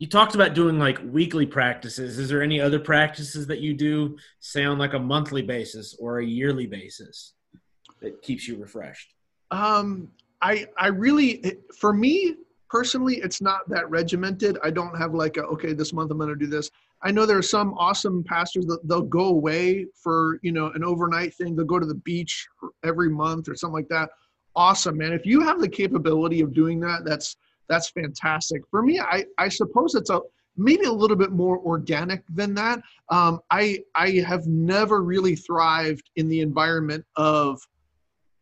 [0.00, 2.18] you talked about doing like weekly practices.
[2.18, 6.18] Is there any other practices that you do, say on like a monthly basis or
[6.20, 7.34] a yearly basis
[8.00, 9.12] that keeps you refreshed?
[9.50, 10.10] Um,
[10.40, 12.36] I I really for me
[12.70, 14.56] personally, it's not that regimented.
[14.64, 16.70] I don't have like a okay, this month I'm going to do this.
[17.02, 20.82] I know there are some awesome pastors that they'll go away for you know an
[20.82, 21.54] overnight thing.
[21.54, 22.48] They'll go to the beach
[22.84, 24.08] every month or something like that.
[24.56, 25.12] Awesome, man.
[25.12, 27.36] If you have the capability of doing that, that's
[27.70, 28.62] that's fantastic.
[28.70, 30.20] For me, I I suppose it's a
[30.56, 32.82] maybe a little bit more organic than that.
[33.08, 37.60] Um, I I have never really thrived in the environment of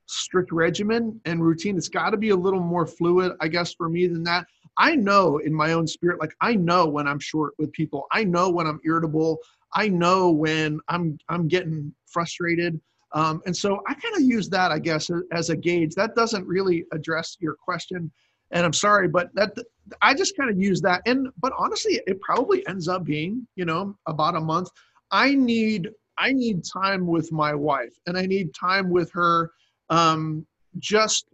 [0.06, 1.76] strict regimen and routine.
[1.76, 4.46] It's got to be a little more fluid, I guess, for me than that.
[4.78, 8.06] I know in my own spirit, like I know when I'm short with people.
[8.10, 9.38] I know when I'm irritable.
[9.74, 12.80] I know when I'm I'm getting frustrated.
[13.12, 15.94] Um, and so I kind of use that, I guess, as a gauge.
[15.94, 18.10] That doesn't really address your question,
[18.50, 19.56] and I'm sorry, but that
[20.02, 21.02] I just kind of use that.
[21.06, 24.68] And but honestly, it probably ends up being, you know, about a month.
[25.10, 29.52] I need I need time with my wife, and I need time with her
[29.90, 30.46] um,
[30.78, 31.26] just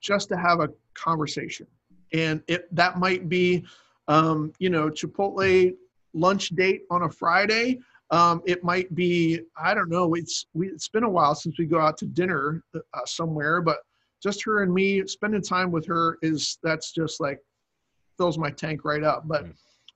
[0.00, 1.66] just to have a conversation
[2.12, 3.64] and it that might be
[4.08, 5.74] um, you know chipotle
[6.14, 7.78] lunch date on a friday
[8.10, 11.66] um, it might be i don't know it's we, it's been a while since we
[11.66, 13.78] go out to dinner uh, somewhere but
[14.26, 17.38] just her and me spending time with her is that's just like
[18.18, 19.46] fills my tank right up but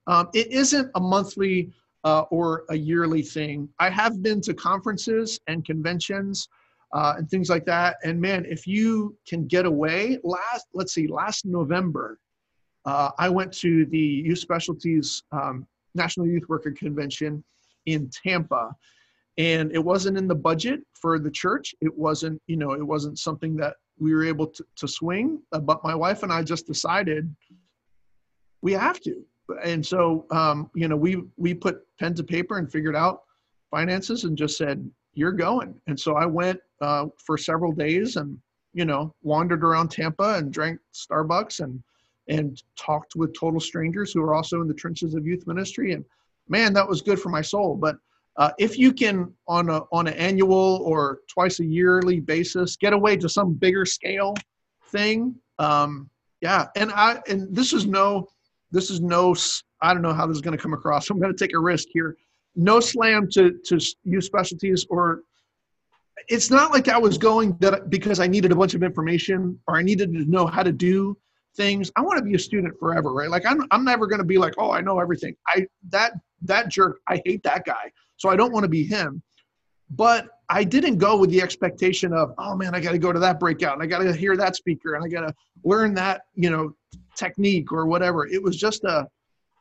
[0.06, 1.70] um, it isn't a monthly
[2.04, 6.48] uh, or a yearly thing i have been to conferences and conventions
[6.92, 7.96] uh, and things like that.
[8.02, 12.18] And man, if you can get away, last let's see, last November,
[12.84, 17.44] uh, I went to the Youth Specialties um, National Youth Worker Convention
[17.86, 18.74] in Tampa,
[19.38, 21.74] and it wasn't in the budget for the church.
[21.80, 25.40] It wasn't, you know, it wasn't something that we were able to, to swing.
[25.52, 27.34] Uh, but my wife and I just decided
[28.62, 29.22] we have to,
[29.62, 33.22] and so um, you know, we we put pen to paper and figured out
[33.70, 35.74] finances and just said you're going.
[35.86, 38.38] And so I went uh, for several days and,
[38.72, 41.82] you know, wandered around Tampa and drank Starbucks and,
[42.28, 45.92] and talked with total strangers who are also in the trenches of youth ministry.
[45.92, 46.04] And
[46.48, 47.76] man, that was good for my soul.
[47.76, 47.96] But
[48.40, 52.92] uh, if you can on a on an annual or twice a yearly basis get
[52.92, 54.35] away to some bigger scale
[54.87, 56.09] thing um,
[56.40, 58.26] yeah and i and this is no
[58.72, 59.37] this is no
[59.83, 61.61] i don't know how this is going to come across i'm going to take a
[61.61, 62.16] risk here
[62.57, 65.22] no slam to to youth specialties or
[66.29, 69.76] it's not like I was going that because I needed a bunch of information or
[69.76, 71.16] I needed to know how to do
[71.57, 71.90] things.
[71.96, 73.31] I want to be a student forever, right?
[73.31, 76.68] Like I'm I'm never going to be like, "Oh, I know everything." I that that
[76.68, 77.90] jerk, I hate that guy.
[78.16, 79.22] So I don't want to be him.
[79.90, 83.18] But I didn't go with the expectation of, "Oh man, I got to go to
[83.18, 86.22] that breakout and I got to hear that speaker and I got to learn that,
[86.35, 86.74] you know,
[87.16, 89.09] technique or whatever." It was just a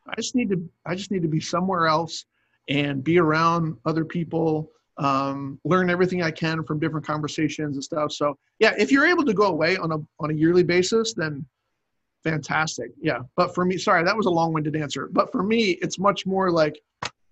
[0.08, 2.24] I just need to I just need to be somewhere else
[2.68, 8.12] and be around other people um, learn everything i can from different conversations and stuff
[8.12, 11.44] so yeah if you're able to go away on a on a yearly basis then
[12.24, 12.92] fantastic.
[13.00, 13.20] Yeah.
[13.36, 15.08] But for me sorry that was a long-winded answer.
[15.12, 16.78] But for me it's much more like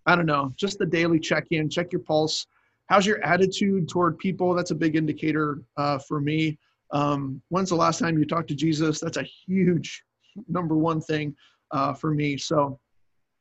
[0.07, 2.47] i don't know just the daily check-in check your pulse.
[2.87, 4.55] How's your attitude toward people?
[4.55, 6.59] That's a big indicator uh, for me.
[6.91, 8.99] Um, when's the last time you talked to jesus?
[9.01, 10.03] That's a huge
[10.49, 11.37] number one thing
[11.71, 12.39] uh, for me.
[12.39, 12.81] So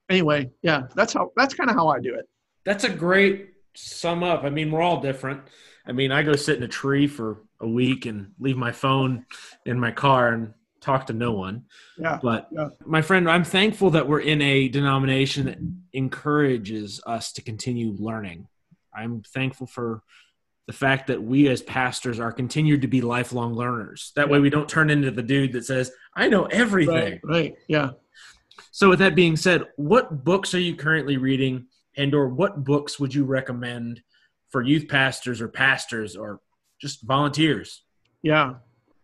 [0.10, 2.27] anyway, yeah, that's how that's kind of how I do it.
[2.65, 4.43] That's a great sum up.
[4.43, 5.41] I mean, we're all different.
[5.86, 9.25] I mean, I go sit in a tree for a week and leave my phone
[9.65, 10.53] in my car and
[10.88, 11.65] talk to no one.
[11.97, 12.17] Yeah.
[12.21, 12.69] But yeah.
[12.86, 15.58] my friend, I'm thankful that we're in a denomination that
[15.93, 18.47] encourages us to continue learning.
[18.95, 20.02] I'm thankful for
[20.65, 24.12] the fact that we as pastors are continued to be lifelong learners.
[24.15, 26.93] That way we don't turn into the dude that says, I know everything.
[26.95, 27.19] Right.
[27.23, 27.56] right.
[27.67, 27.91] Yeah.
[28.71, 33.00] So with that being said, what books are you currently reading and or what books
[33.00, 34.02] would you recommend
[34.50, 36.39] for youth pastors or pastors or
[36.80, 37.84] just volunteers?
[38.21, 38.56] Yeah.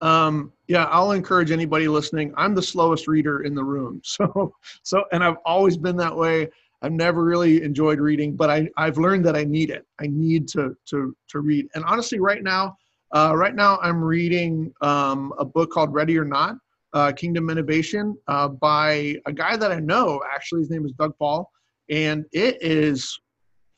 [0.04, 2.34] Um, yeah, I'll encourage anybody listening.
[2.36, 4.02] I'm the slowest reader in the room.
[4.16, 6.50] So so and I've always been that way.
[6.82, 9.86] I've never really enjoyed reading, but I, I've learned that I need it.
[10.02, 11.68] I need to to to read.
[11.74, 12.78] And honestly, right now,
[13.16, 16.58] uh, right now I'm reading um, a book called Ready or Not,
[16.92, 20.22] uh, Kingdom Innovation, uh, by a guy that I know.
[20.30, 21.50] Actually, his name is Doug Paul,
[21.89, 23.18] and it is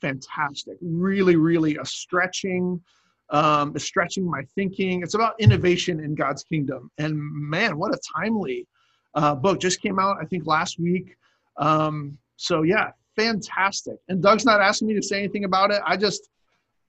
[0.00, 0.76] fantastic.
[0.80, 2.82] Really, really a stretching,
[3.30, 5.02] um, a stretching my thinking.
[5.02, 8.66] It's about innovation in God's kingdom, and man, what a timely
[9.14, 10.16] uh, book just came out.
[10.20, 11.16] I think last week.
[11.56, 13.96] Um, so yeah, fantastic.
[14.08, 15.80] And Doug's not asking me to say anything about it.
[15.84, 16.28] I just,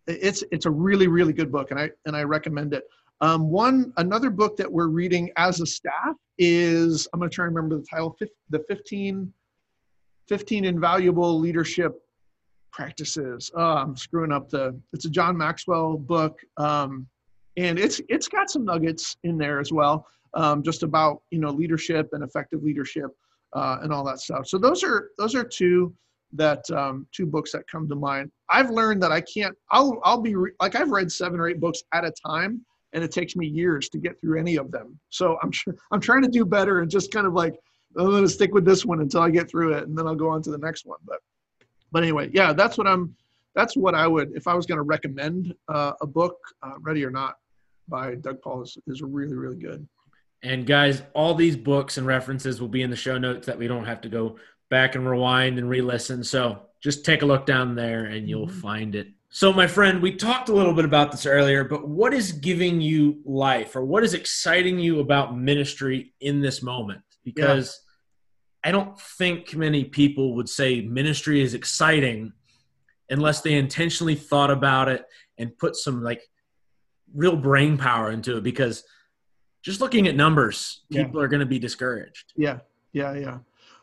[0.05, 2.83] it's it's a really really good book, and I and I recommend it.
[3.21, 7.45] Um, one another book that we're reading as a staff is I'm going to try
[7.45, 8.15] and remember the title.
[8.49, 9.33] The 15,
[10.27, 11.99] 15 invaluable leadership
[12.71, 13.51] practices.
[13.55, 14.79] Oh, I'm screwing up the.
[14.93, 17.07] It's a John Maxwell book, um,
[17.57, 21.49] and it's it's got some nuggets in there as well, um, just about you know
[21.49, 23.11] leadership and effective leadership
[23.53, 24.47] uh, and all that stuff.
[24.47, 25.93] So those are those are two
[26.33, 28.31] that um, two books that come to mind.
[28.49, 29.55] I've learned that I can't.
[29.71, 33.03] I'll I'll be re- like I've read seven or eight books at a time, and
[33.03, 34.99] it takes me years to get through any of them.
[35.09, 37.55] So I'm sure I'm trying to do better and just kind of like
[37.97, 40.15] I'm going to stick with this one until I get through it, and then I'll
[40.15, 40.99] go on to the next one.
[41.05, 41.19] But
[41.91, 43.15] but anyway, yeah, that's what I'm.
[43.55, 46.37] That's what I would if I was going to recommend uh, a book.
[46.61, 47.37] Uh, Ready or Not
[47.87, 49.87] by Doug Paul is, is really really good.
[50.43, 53.67] And guys, all these books and references will be in the show notes that we
[53.67, 54.37] don't have to go
[54.69, 56.23] back and rewind and re-listen.
[56.23, 58.59] So just take a look down there and you'll mm-hmm.
[58.59, 59.07] find it.
[59.29, 62.79] So my friend, we talked a little bit about this earlier, but what is giving
[62.81, 67.01] you life or what is exciting you about ministry in this moment?
[67.23, 67.79] Because.
[68.67, 72.33] I don't think many people would say ministry is exciting
[73.09, 75.05] unless they intentionally thought about it
[75.37, 76.21] and put some like
[77.15, 78.83] real brain power into it because–
[79.63, 81.25] just looking at numbers, people yeah.
[81.25, 82.31] are going to be discouraged.
[82.37, 82.59] Yeah,
[82.93, 83.39] yeah, yeah.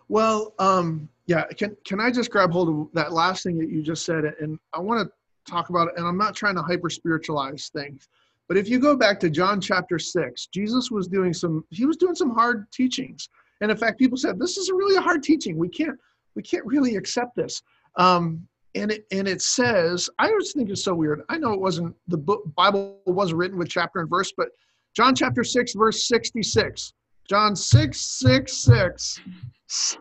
[0.08, 1.44] Well, um, yeah.
[1.58, 4.58] Can can I just grab hold of that last thing that you just said, and
[4.72, 5.94] I want to talk about it.
[5.98, 8.08] And I'm not trying to hyper spiritualize things,
[8.48, 11.66] but if you go back to John chapter six, Jesus was doing some.
[11.68, 13.28] He was doing some hard teachings,
[13.64, 15.56] and in fact, people said this is really a hard teaching.
[15.56, 15.98] We can't
[16.34, 17.62] we can't really accept this.
[17.96, 21.22] Um, and it and it says I always think it's so weird.
[21.30, 24.48] I know it wasn't the book Bible wasn't written with chapter and verse, but
[24.94, 26.92] John chapter 6, verse 66.
[27.26, 29.20] John 6, 6, 6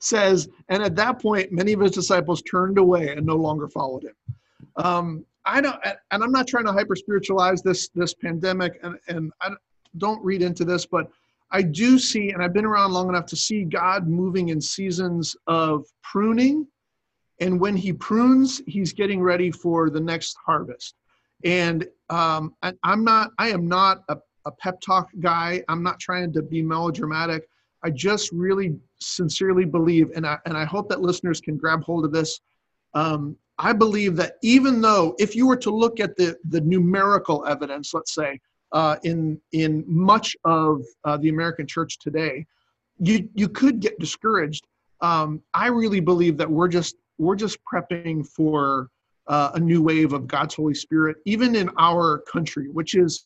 [0.00, 4.02] says, and at that point, many of his disciples turned away and no longer followed
[4.02, 4.14] him.
[4.74, 5.76] Um, I don't,
[6.10, 9.50] and I'm not trying to hyper spiritualize this this pandemic, and and I
[9.96, 11.08] don't read into this, but
[11.50, 15.36] I do see, and I've been around long enough to see God moving in seasons
[15.46, 16.66] of pruning,
[17.40, 20.94] and when He prunes, He's getting ready for the next harvest.
[21.44, 25.62] And um, I, I'm not, I am not a, a pep talk guy.
[25.68, 27.48] I'm not trying to be melodramatic.
[27.84, 32.04] I just really sincerely believe, and I, and I hope that listeners can grab hold
[32.04, 32.40] of this.
[32.94, 37.46] Um, I believe that even though, if you were to look at the, the numerical
[37.46, 38.40] evidence, let's say,
[38.72, 42.46] uh, in, in much of uh, the American church today,
[42.98, 44.66] you, you could get discouraged.
[45.00, 48.88] Um, I really believe that we're just, we're just prepping for
[49.26, 53.24] uh, a new wave of God's Holy Spirit, even in our country, which is,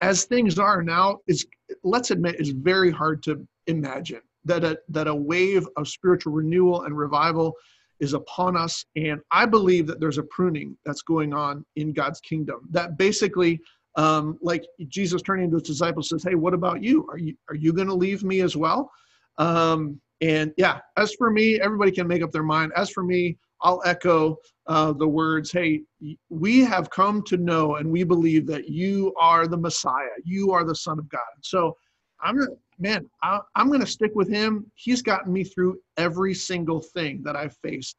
[0.00, 1.46] as things are now, is
[1.82, 6.82] let's admit, is very hard to imagine that a, that a wave of spiritual renewal
[6.82, 7.54] and revival
[8.00, 8.84] is upon us.
[8.96, 12.68] And I believe that there's a pruning that's going on in God's kingdom.
[12.70, 13.60] That basically,
[13.96, 17.06] um, like Jesus turning to his disciples says, "Hey, what about you?
[17.10, 18.90] Are you are you going to leave me as well?"
[19.38, 22.72] Um, and yeah, as for me, everybody can make up their mind.
[22.76, 25.82] As for me, I'll echo uh, the words, hey,
[26.28, 30.08] we have come to know and we believe that you are the Messiah.
[30.24, 31.20] You are the Son of God.
[31.42, 31.76] So
[32.20, 32.38] I'm
[32.78, 34.70] man, I, I'm going to stick with him.
[34.74, 37.96] He's gotten me through every single thing that I've faced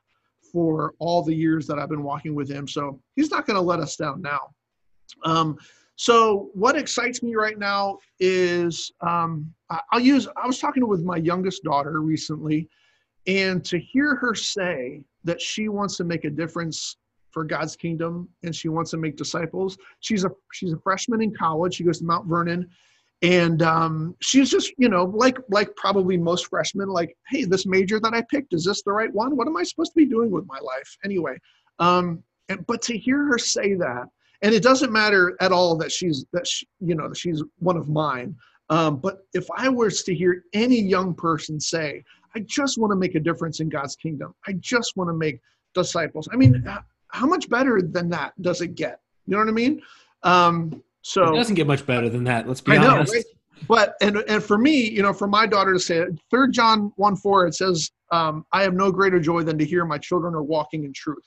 [0.51, 2.67] for all the years that I've been walking with him.
[2.67, 4.39] So he's not going to let us down now.
[5.23, 5.57] Um,
[5.95, 9.53] so what excites me right now is um,
[9.91, 12.69] I'll use, I was talking with my youngest daughter recently,
[13.27, 16.97] and to hear her say that she wants to make a difference
[17.31, 19.77] for God's kingdom and she wants to make disciples.
[19.99, 21.75] She's a she's a freshman in college.
[21.75, 22.69] She goes to Mount Vernon,
[23.23, 27.99] and um, she's just you know like like probably most freshmen, like, hey, this major
[27.99, 29.35] that I picked is this the right one?
[29.35, 31.37] What am I supposed to be doing with my life anyway?
[31.79, 34.05] Um, and, but to hear her say that,
[34.45, 37.75] and it doesn't matter at all that she's that she, you know that she's one
[37.75, 38.35] of mine.
[38.69, 42.03] Um, but if I was to hear any young person say,
[42.35, 44.35] I just want to make a difference in God's kingdom.
[44.47, 45.39] I just want to make
[45.73, 46.29] disciples.
[46.31, 46.63] I mean,
[47.07, 48.99] how much better than that does it get?
[49.25, 49.81] You know what I mean?
[50.21, 52.47] Um, so it doesn't get much better than that.
[52.47, 53.13] Let's be I honest.
[53.13, 53.25] Know, right?
[53.67, 56.91] But and and for me, you know, for my daughter to say it, Third John
[56.97, 60.35] one four, it says, um, I have no greater joy than to hear my children
[60.35, 61.25] are walking in truth.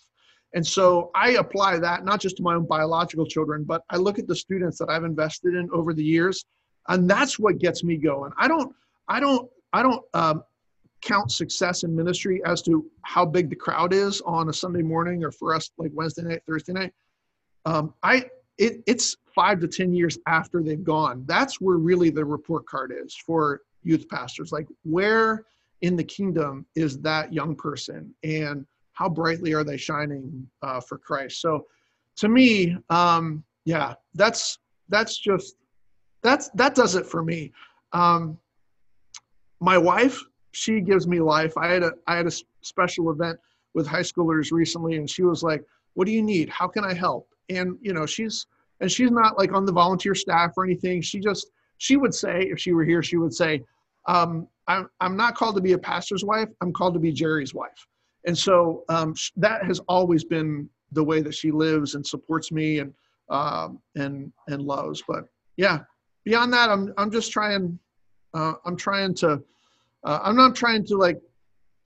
[0.55, 4.19] And so I apply that not just to my own biological children, but I look
[4.19, 6.45] at the students that I've invested in over the years,
[6.89, 8.33] and that's what gets me going.
[8.39, 8.75] I don't,
[9.09, 10.43] I don't, I don't um,
[11.03, 15.25] count success in ministry as to how big the crowd is on a Sunday morning
[15.25, 16.93] or for us like Wednesday night, Thursday night.
[17.65, 21.25] Um, I it, it's five to ten years after they've gone.
[21.27, 24.51] That's where really the report card is for youth pastors.
[24.51, 25.45] Like where
[25.83, 28.67] in the kingdom is that young person and
[28.99, 31.41] how brightly are they shining uh, for Christ?
[31.41, 31.67] So
[32.17, 35.55] to me, um, yeah, that's that's just
[36.25, 37.53] that's that does it for me.
[37.93, 38.37] Um,
[39.61, 40.21] my wife,
[40.51, 41.57] she gives me life.
[41.57, 42.33] I had a I had a
[42.63, 43.39] special event
[43.73, 45.63] with high schoolers recently, and she was like,
[45.95, 46.49] "What do you need?
[46.49, 48.47] How can I help?" And you know, she's
[48.81, 51.03] and she's not like on the volunteer staff or anything.
[51.03, 53.63] She just she would say if she were here, she would say,
[54.07, 56.49] um, I'm, I'm not called to be a pastor's wife.
[56.61, 57.87] I'm called to be Jerry's wife.
[58.27, 62.81] And so um, that has always been the way that she lives and supports me
[62.81, 62.93] and
[63.31, 65.03] um, and and loves.
[65.07, 65.25] But
[65.57, 65.81] yeah,
[66.25, 67.79] beyond that, I'm I'm just trying.
[68.35, 69.43] Uh, I'm trying to.
[70.05, 71.21] Uh, I'm not trying to like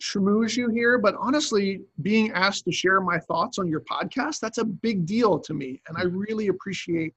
[0.03, 4.59] schmooze you here, but honestly, being asked to share my thoughts on your podcast, that's
[4.59, 7.15] a big deal to me, and I really appreciate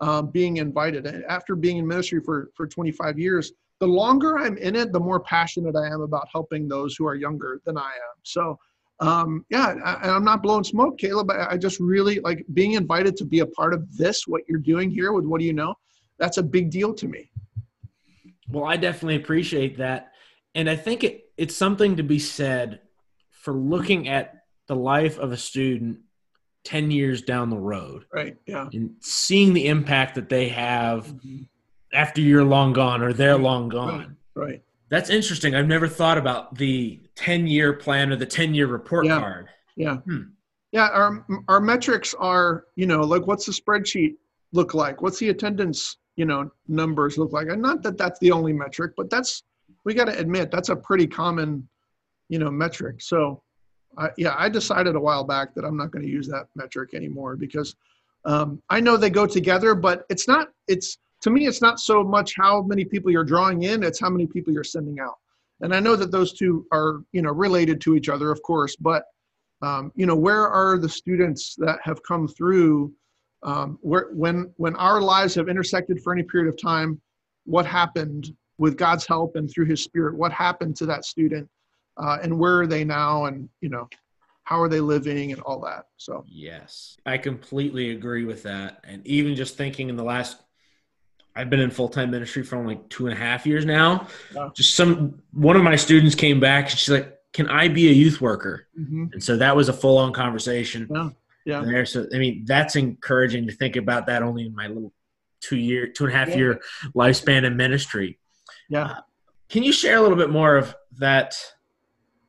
[0.00, 1.06] um, being invited.
[1.06, 5.00] And After being in ministry for for 25 years, the longer I'm in it, the
[5.00, 8.16] more passionate I am about helping those who are younger than I am.
[8.22, 8.58] So,
[9.00, 11.30] um, yeah, I, I'm not blowing smoke, Caleb.
[11.30, 14.60] I, I just really like being invited to be a part of this, what you're
[14.60, 15.74] doing here with What Do You Know?
[16.18, 17.30] That's a big deal to me.
[18.48, 20.12] Well, I definitely appreciate that.
[20.54, 22.80] And I think it, it's something to be said
[23.30, 25.98] for looking at the life of a student
[26.64, 28.06] 10 years down the road.
[28.12, 28.36] Right.
[28.46, 28.68] Yeah.
[28.72, 31.06] And seeing the impact that they have.
[31.06, 31.42] Mm-hmm
[31.96, 34.16] after you're long gone or they're long gone.
[34.34, 34.48] Right.
[34.48, 34.62] right.
[34.88, 35.54] That's interesting.
[35.54, 39.18] I've never thought about the 10 year plan or the 10 year report yeah.
[39.18, 39.48] card.
[39.74, 39.96] Yeah.
[39.96, 40.22] Hmm.
[40.72, 40.88] Yeah.
[40.88, 44.16] Our, our metrics are, you know, like what's the spreadsheet
[44.52, 45.02] look like?
[45.02, 47.48] What's the attendance, you know, numbers look like?
[47.48, 49.42] And not that that's the only metric, but that's,
[49.84, 51.66] we got to admit, that's a pretty common,
[52.28, 53.00] you know, metric.
[53.00, 53.42] So,
[53.96, 56.92] I, yeah, I decided a while back that I'm not going to use that metric
[56.92, 57.74] anymore because
[58.24, 62.04] um, I know they go together, but it's not, it's, to me, it's not so
[62.04, 65.16] much how many people you're drawing in, it's how many people you're sending out.
[65.60, 68.76] And I know that those two are, you know, related to each other, of course,
[68.76, 69.06] but,
[69.60, 72.92] um, you know, where are the students that have come through
[73.42, 77.00] um, where, when, when our lives have intersected for any period of time,
[77.44, 81.48] what happened with God's help and through his spirit, what happened to that student
[81.96, 83.24] uh, and where are they now?
[83.24, 83.88] And, you know,
[84.44, 85.86] how are they living and all that.
[85.96, 88.84] So, yes, I completely agree with that.
[88.84, 90.45] And even just thinking in the last
[91.36, 94.08] I've been in full time ministry for only two and a half years now.
[94.34, 94.52] Wow.
[94.54, 97.92] Just some one of my students came back and she's like, "Can I be a
[97.92, 99.06] youth worker?" Mm-hmm.
[99.12, 100.88] And so that was a full on conversation.
[100.90, 101.10] Yeah,
[101.44, 101.60] yeah.
[101.64, 104.92] There, so I mean, that's encouraging to think about that only in my little
[105.40, 106.36] two year, two and a half yeah.
[106.36, 106.60] year
[106.94, 108.18] lifespan in ministry.
[108.70, 108.84] Yeah.
[108.84, 109.00] Uh,
[109.48, 111.36] can you share a little bit more of that?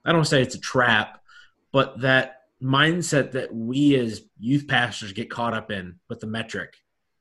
[0.04, 1.22] I don't say it's a trap,
[1.72, 6.76] but that mindset that we as youth pastors get caught up in with the metric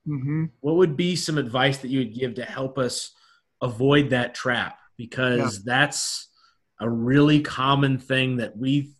[0.07, 0.45] Mm-hmm.
[0.61, 3.11] What would be some advice that you would give to help us
[3.61, 4.79] avoid that trap?
[4.97, 5.63] Because yeah.
[5.65, 6.29] that's
[6.79, 8.91] a really common thing that we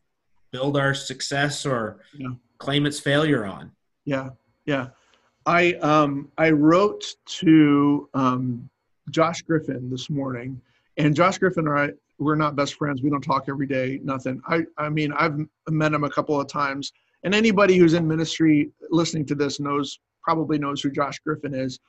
[0.52, 2.30] build our success or yeah.
[2.58, 3.72] claim its failure on.
[4.06, 4.30] Yeah,
[4.66, 4.88] yeah.
[5.46, 8.70] I um, I wrote to um,
[9.10, 10.62] Josh Griffin this morning,
[10.98, 11.90] and Josh Griffin and I
[12.20, 13.02] we're not best friends.
[13.02, 14.00] We don't talk every day.
[14.04, 14.42] Nothing.
[14.48, 15.38] I I mean I've
[15.70, 16.92] met him a couple of times,
[17.24, 21.80] and anybody who's in ministry listening to this knows probably knows who Josh Griffin is.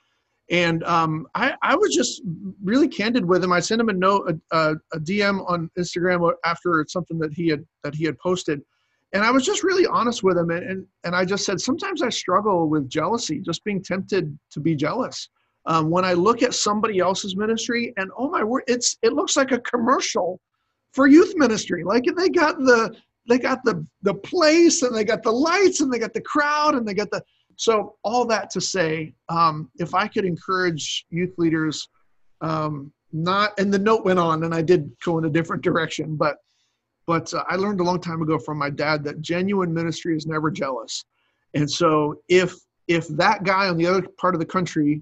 [0.49, 2.21] And um, I, I was just
[2.63, 3.51] really candid with him.
[3.51, 7.65] I sent him a note, a, a, DM on Instagram after something that he had
[7.83, 8.61] that he had posted,
[9.13, 10.49] and I was just really honest with him.
[10.49, 14.59] And, and, and I just said, sometimes I struggle with jealousy, just being tempted to
[14.59, 15.29] be jealous.
[15.65, 19.35] Um, when I look at somebody else's ministry, and oh my word, it's it looks
[19.37, 20.39] like a commercial
[20.93, 21.83] for youth ministry.
[21.83, 22.95] Like they got the
[23.27, 26.73] they got the the place, and they got the lights, and they got the crowd,
[26.73, 27.21] and they got the
[27.59, 31.89] so, all that to say, um, if I could encourage youth leaders,
[32.39, 36.15] um, not, and the note went on, and I did go in a different direction,
[36.15, 36.37] but
[37.05, 40.25] but uh, I learned a long time ago from my dad that genuine ministry is
[40.25, 41.03] never jealous.
[41.53, 42.55] And so, if
[42.87, 45.01] if that guy on the other part of the country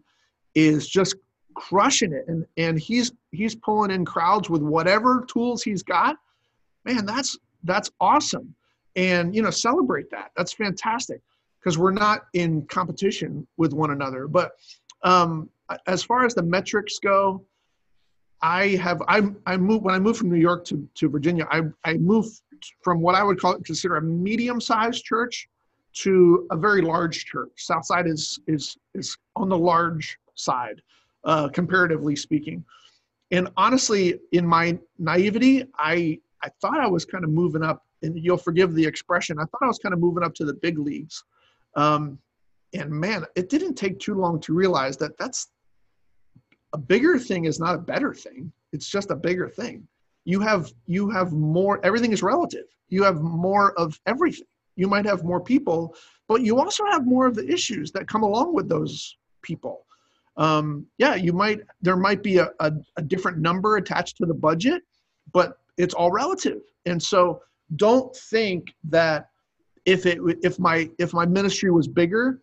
[0.55, 1.15] is just
[1.53, 6.15] crushing it, and and he's he's pulling in crowds with whatever tools he's got,
[6.85, 8.55] man, that's that's awesome.
[8.95, 10.31] And you know, celebrate that.
[10.35, 11.21] That's fantastic
[11.67, 14.25] because we're not in competition with one another.
[14.25, 14.53] But
[15.03, 15.49] um,
[15.85, 17.43] as far as the metrics go,
[18.41, 21.45] I have I I moved when I moved from New York to to Virginia.
[21.51, 22.39] I I moved
[22.81, 25.49] from what I would call consider a medium sized church
[26.03, 27.51] to a very large church.
[27.57, 30.81] Southside is is is on the large side,
[31.25, 32.63] uh, comparatively speaking.
[33.31, 38.17] And honestly, in my naivety, I I thought I was kind of moving up, and
[38.17, 39.37] you'll forgive the expression.
[39.37, 41.25] I thought I was kind of moving up to the big leagues.
[41.77, 42.19] Um,
[42.73, 45.47] and man, it didn't take too long to realize that that's
[46.73, 48.51] a bigger thing is not a better thing.
[48.73, 49.87] It's just a bigger thing.
[50.25, 51.79] You have you have more.
[51.85, 52.65] Everything is relative.
[52.89, 54.47] You have more of everything.
[54.75, 55.95] You might have more people,
[56.27, 59.85] but you also have more of the issues that come along with those people.
[60.35, 64.33] Um, yeah, you might there might be a, a, a different number attached to the
[64.33, 64.83] budget,
[65.31, 66.61] but it's all relative.
[66.85, 67.41] And so
[67.75, 69.29] don't think that
[69.87, 72.41] if it if my if my ministry was bigger,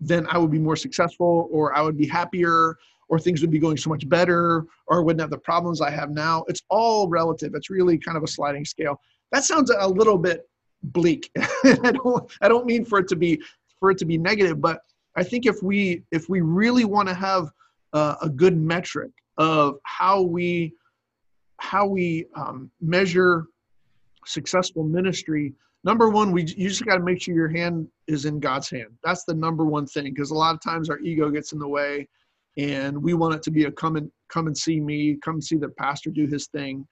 [0.00, 2.76] then I would be more successful or I would be happier
[3.08, 5.90] or things would be going so much better or I wouldn't have the problems I
[5.90, 6.44] have now.
[6.48, 7.54] It's all relative.
[7.54, 9.00] It's really kind of a sliding scale.
[9.30, 10.48] That sounds a little bit
[10.82, 11.30] bleak.
[11.64, 13.40] I don't I don't mean for it to be
[13.78, 14.80] for it to be negative, but
[15.14, 17.50] I think if we if we really want to have
[17.92, 20.74] uh, a good metric of how we
[21.58, 23.46] how we um, measure
[24.26, 25.54] successful ministry
[25.84, 28.90] number one we you just got to make sure your hand is in god's hand.
[29.02, 31.68] That's the number one thing because a lot of times our ego gets in the
[31.68, 32.08] way
[32.56, 35.56] and we want it to be a come and come and see me come see
[35.56, 36.86] the pastor do his thing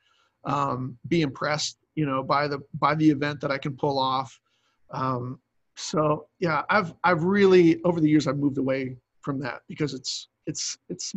[0.44, 4.38] um, be impressed you know by the by the event that i can pull off.
[4.90, 5.40] Um,
[5.74, 10.28] so yeah i've i've really over the years i've moved away from that because it's
[10.46, 11.14] it's it's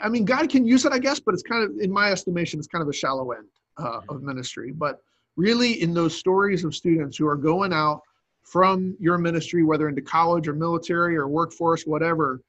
[0.00, 2.58] i mean god can use it i guess but it's kind of in my estimation
[2.58, 3.46] it's kind of a shallow end
[3.78, 4.72] uh, of ministry.
[4.72, 4.98] But
[5.36, 8.02] really in those stories of students who are going out
[8.42, 12.40] from your ministry whether into college or military or workforce whatever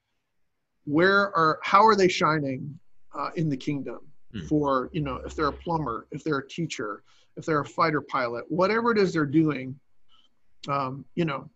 [0.86, 2.78] where are how are they shining
[3.18, 4.00] uh, in the kingdom
[4.36, 4.48] mm.
[4.48, 7.04] for you know if they're a plumber if they're a teacher
[7.38, 9.78] if they're a fighter pilot whatever it is they're doing
[10.68, 11.50] um, you know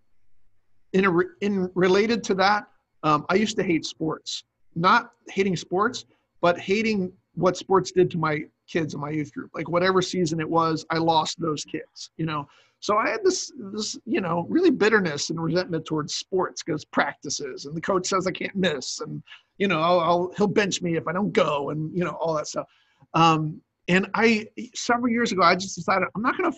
[0.93, 2.67] in a in related to that
[3.03, 4.43] um, i used to hate sports
[4.75, 6.05] not hating sports
[6.41, 10.39] but hating what sports did to my kids in my youth group like whatever season
[10.39, 12.47] it was i lost those kids you know
[12.79, 17.65] so I had this, this, you know, really bitterness and resentment towards sports because practices
[17.65, 19.23] and the coach says I can't miss and,
[19.57, 22.35] you know, I'll, I'll, he'll bench me if I don't go and, you know, all
[22.35, 22.67] that stuff.
[23.13, 26.57] Um, and I, several years ago, I just decided I'm not going to,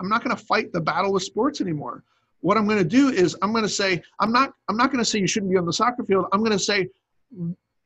[0.00, 2.02] I'm not going to fight the battle of sports anymore.
[2.40, 5.00] What I'm going to do is I'm going to say, I'm not, I'm not going
[5.00, 6.26] to say you shouldn't be on the soccer field.
[6.32, 6.88] I'm going to say,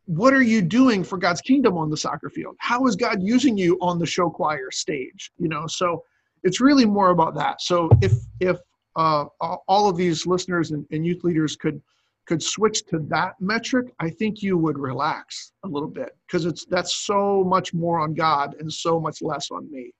[0.07, 2.57] what are you doing for God's kingdom on the soccer field?
[2.59, 5.31] How is God using you on the show choir stage?
[5.39, 6.05] You know, so
[6.43, 7.61] it's really more about that.
[7.61, 8.59] So if if
[8.97, 11.81] uh, all of these listeners and, and youth leaders could
[12.27, 16.65] could switch to that metric, I think you would relax a little bit because it's
[16.67, 19.93] that's so much more on God and so much less on me.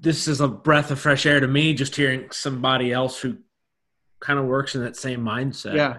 [0.00, 3.36] This is a breath of fresh air to me, just hearing somebody else who
[4.20, 5.74] kind of works in that same mindset.
[5.74, 5.98] Yeah,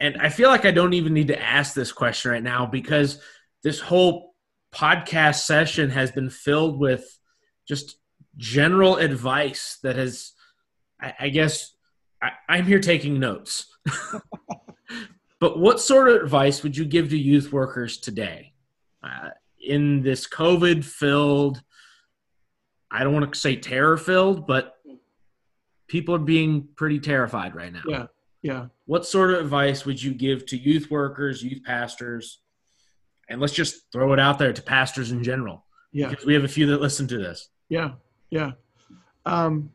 [0.00, 3.20] And I feel like I don't even need to ask this question right now because
[3.62, 4.34] this whole
[4.72, 7.04] podcast session has been filled with
[7.66, 7.98] just
[8.36, 10.32] general advice that has,
[11.00, 11.74] I, I guess,
[12.22, 13.66] I, I'm here taking notes.
[15.40, 18.52] but what sort of advice would you give to youth workers today
[19.02, 19.30] uh,
[19.60, 21.62] in this COVID filled,
[22.90, 24.74] I don't want to say terror filled, but
[25.88, 27.82] people are being pretty terrified right now.
[27.86, 28.06] Yeah.
[28.42, 28.66] Yeah.
[28.86, 32.40] What sort of advice would you give to youth workers, youth pastors,
[33.28, 35.64] and let's just throw it out there to pastors in general?
[35.92, 36.08] Yeah.
[36.08, 37.48] Because we have a few that listen to this.
[37.68, 37.92] Yeah.
[38.30, 38.52] Yeah.
[39.26, 39.70] Um,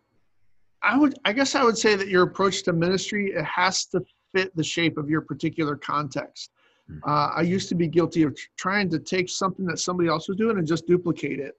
[0.81, 4.01] I would, I guess I would say that your approach to ministry, it has to
[4.33, 6.51] fit the shape of your particular context.
[6.87, 6.97] Hmm.
[7.05, 10.37] Uh, I used to be guilty of trying to take something that somebody else was
[10.37, 11.53] doing and just duplicate it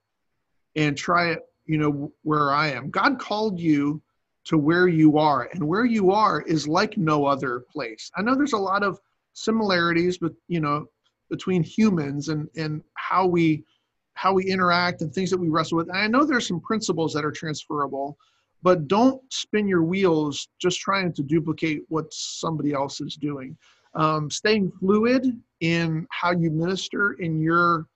[0.76, 2.90] and try it, you know, where I am.
[2.90, 4.02] God called you
[4.44, 8.10] to where you are, and where you are is like no other place.
[8.16, 9.00] I know there's a lot of
[9.32, 10.86] similarities, but you know,
[11.30, 13.64] between humans and and how we
[14.14, 15.88] how we interact and things that we wrestle with.
[15.88, 18.16] And I know there's some principles that are transferable,
[18.62, 23.56] but don't spin your wheels just trying to duplicate what somebody else is doing.
[23.94, 25.26] Um, staying fluid
[25.60, 27.86] in how you minister in your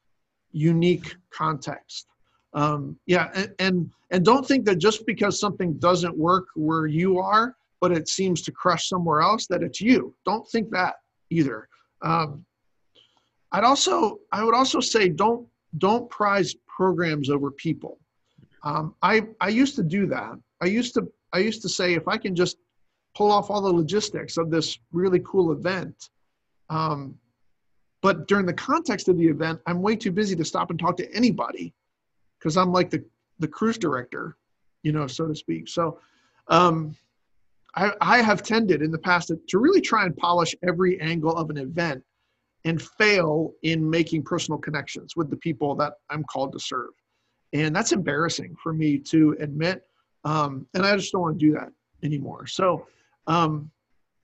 [0.53, 2.07] unique context.
[2.55, 7.19] Um, yeah, and, and and don't think that just because something doesn't work where you
[7.19, 10.15] are, but it seems to crush somewhere else, that it's you.
[10.25, 10.95] Don't think that
[11.31, 11.69] either.
[12.03, 12.45] Um,
[13.53, 15.47] I'd also I would also say don't
[15.79, 17.99] don't prize programs over people.
[18.63, 20.39] Um, I I used to do that.
[20.63, 22.57] I used to I used to say if I can just
[23.15, 26.11] pull off all the logistics of this really cool event,
[26.71, 27.15] um,
[28.01, 30.97] but during the context of the event, I'm way too busy to stop and talk
[30.99, 31.75] to anybody
[32.39, 33.05] because I'm like the,
[33.39, 34.37] the cruise director,
[34.83, 35.69] you know, so to speak.
[35.69, 36.01] So
[36.49, 36.97] um,
[37.75, 41.37] I, I have tended in the past to, to really try and polish every angle
[41.37, 42.03] of an event
[42.65, 46.91] and fail in making personal connections with the people that I'm called to serve.
[47.53, 49.85] And that's embarrassing for me to admit.
[50.25, 51.71] Um, and I just don't want to do that
[52.03, 52.47] anymore.
[52.47, 52.87] So,
[53.27, 53.71] um,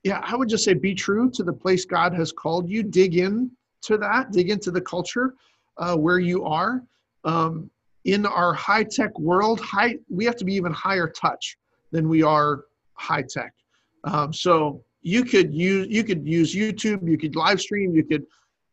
[0.03, 2.83] yeah, I would just say be true to the place God has called you.
[2.83, 3.49] Dig in
[3.83, 5.33] to that, dig into the culture
[5.77, 6.83] uh, where you are.
[7.23, 7.71] Um,
[8.05, 11.57] in our high tech world, high, we have to be even higher touch
[11.91, 13.53] than we are high tech.
[14.03, 18.25] Um, so you could use you could use YouTube, you could live stream, you could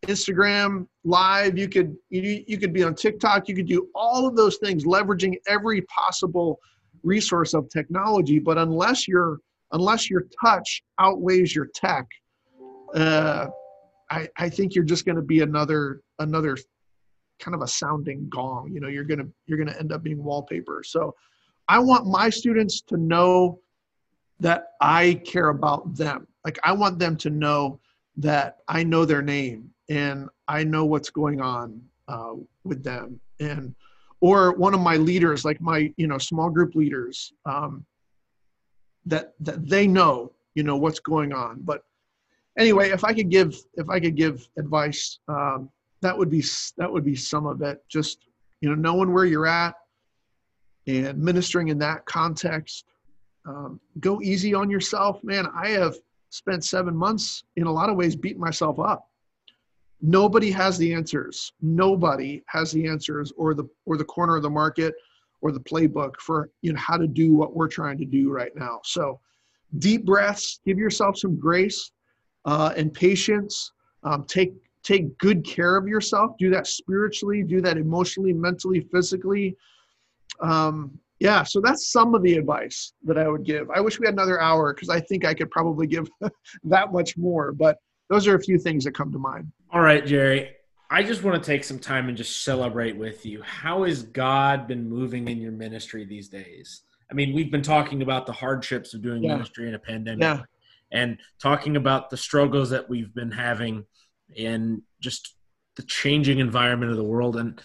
[0.06, 4.36] Instagram live, you could you, you could be on TikTok, you could do all of
[4.36, 6.60] those things, leveraging every possible
[7.02, 8.38] resource of technology.
[8.38, 9.38] But unless your
[9.72, 12.06] unless your touch outweighs your tech,
[12.94, 13.46] uh,
[14.10, 16.58] I, I think you're just going to be another another
[17.42, 18.70] kind of a sounding gong.
[18.72, 20.82] You know, you're gonna you're gonna end up being wallpaper.
[20.84, 21.14] So
[21.68, 23.60] I want my students to know
[24.40, 26.26] that I care about them.
[26.44, 27.80] Like I want them to know
[28.16, 32.34] that I know their name and I know what's going on uh,
[32.64, 33.20] with them.
[33.40, 33.74] And
[34.20, 37.84] or one of my leaders, like my you know small group leaders, um,
[39.06, 41.60] that that they know you know what's going on.
[41.62, 41.82] But
[42.58, 45.70] anyway, if I could give if I could give advice, um,
[46.02, 46.44] that would be
[46.76, 47.82] that would be some of it.
[47.88, 48.26] Just
[48.60, 49.74] you know knowing where you're at
[50.86, 52.84] and ministering in that context
[53.46, 55.46] um, go easy on yourself, man.
[55.54, 55.96] I have
[56.30, 59.08] spent seven months in a lot of ways beating myself up.
[60.00, 61.52] Nobody has the answers.
[61.60, 64.94] Nobody has the answers or the or the corner of the market
[65.40, 68.54] or the playbook for you know how to do what we're trying to do right
[68.56, 68.80] now.
[68.84, 69.20] So
[69.78, 71.92] deep breaths, give yourself some grace
[72.44, 73.72] uh, and patience.
[74.04, 76.32] Um, take take good care of yourself.
[76.38, 77.42] Do that spiritually.
[77.42, 79.56] Do that emotionally, mentally, physically.
[80.40, 83.70] Um, yeah, so that's some of the advice that I would give.
[83.70, 86.08] I wish we had another hour because I think I could probably give
[86.64, 87.78] that much more, but
[88.10, 89.52] those are a few things that come to mind.
[89.70, 90.50] All right, Jerry.
[90.90, 93.40] I just want to take some time and just celebrate with you.
[93.42, 96.82] How has God been moving in your ministry these days?
[97.10, 99.34] I mean, we've been talking about the hardships of doing yeah.
[99.34, 100.42] ministry in a pandemic yeah.
[100.90, 103.84] and talking about the struggles that we've been having
[104.36, 105.34] in just
[105.76, 107.36] the changing environment of the world.
[107.36, 107.60] And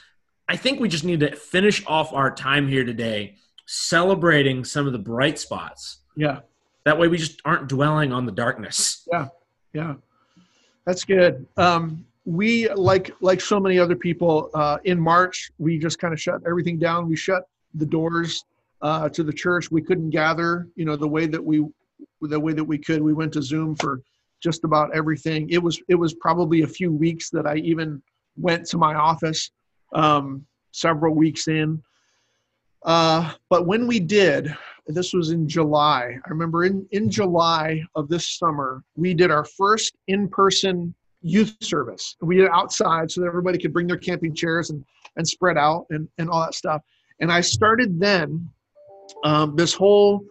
[0.47, 4.93] I think we just need to finish off our time here today celebrating some of
[4.93, 5.99] the bright spots.
[6.15, 6.39] Yeah.
[6.85, 9.07] That way we just aren't dwelling on the darkness.
[9.11, 9.27] Yeah.
[9.73, 9.95] Yeah.
[10.85, 11.45] That's good.
[11.57, 16.21] Um, we like like so many other people uh, in March, we just kind of
[16.21, 17.07] shut everything down.
[17.07, 18.43] We shut the doors
[18.81, 19.71] uh, to the church.
[19.71, 21.65] We couldn't gather, you know, the way that we
[22.21, 23.01] the way that we could.
[23.01, 24.01] We went to Zoom for
[24.41, 25.49] just about everything.
[25.49, 28.01] It was it was probably a few weeks that I even
[28.35, 29.51] went to my office.
[29.93, 31.81] Um, several weeks in,
[32.83, 34.55] uh, but when we did,
[34.87, 36.17] this was in July.
[36.25, 41.57] I remember in, in July of this summer, we did our first in person youth
[41.61, 42.15] service.
[42.21, 44.85] We did it outside so that everybody could bring their camping chairs and,
[45.17, 46.81] and spread out and, and all that stuff.
[47.19, 48.49] And I started then
[49.25, 50.23] um, this whole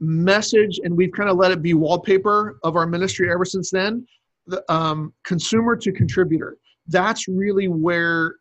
[0.00, 4.06] message, and we've kind of let it be wallpaper of our ministry ever since then
[4.46, 6.56] the um, consumer to contributor.
[6.88, 8.36] That's really where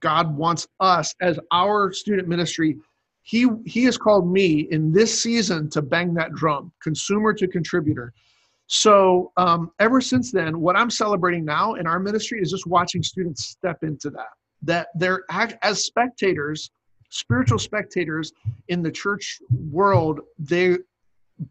[0.00, 2.76] God wants us as our student ministry
[3.22, 8.12] he he has called me in this season to bang that drum consumer to contributor
[8.66, 13.02] so um, ever since then what i'm celebrating now in our ministry is just watching
[13.02, 14.32] students step into that
[14.62, 15.24] that they're
[15.62, 16.70] as spectators
[17.10, 18.32] spiritual spectators
[18.68, 19.38] in the church
[19.70, 20.76] world they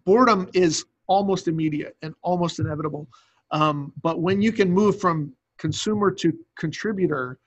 [0.06, 3.08] boredom is almost immediate and almost inevitable
[3.52, 7.40] um, but when you can move from consumer to contributor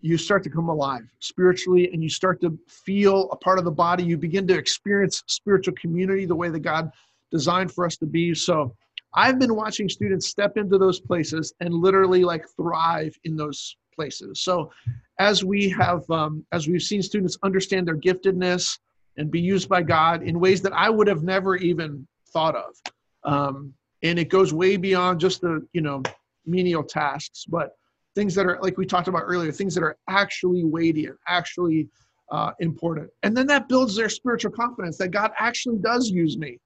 [0.00, 3.70] you start to come alive spiritually and you start to feel a part of the
[3.70, 4.02] body.
[4.02, 6.90] You begin to experience spiritual community the way that God
[7.30, 8.34] designed for us to be.
[8.34, 8.74] So
[9.14, 14.40] I've been watching students step into those places and literally like thrive in those places.
[14.40, 14.70] So
[15.18, 18.78] as we have, um, as we've seen students understand their giftedness
[19.20, 22.74] and be used by God in ways that I would have never even thought of.
[23.22, 26.02] Um, and it goes way beyond just the, you know,
[26.46, 27.72] menial tasks, but
[28.14, 31.86] things that are like we talked about earlier things that are actually weighty and actually
[32.32, 33.10] uh, important.
[33.22, 36.58] And then that builds their spiritual confidence that god actually does use me.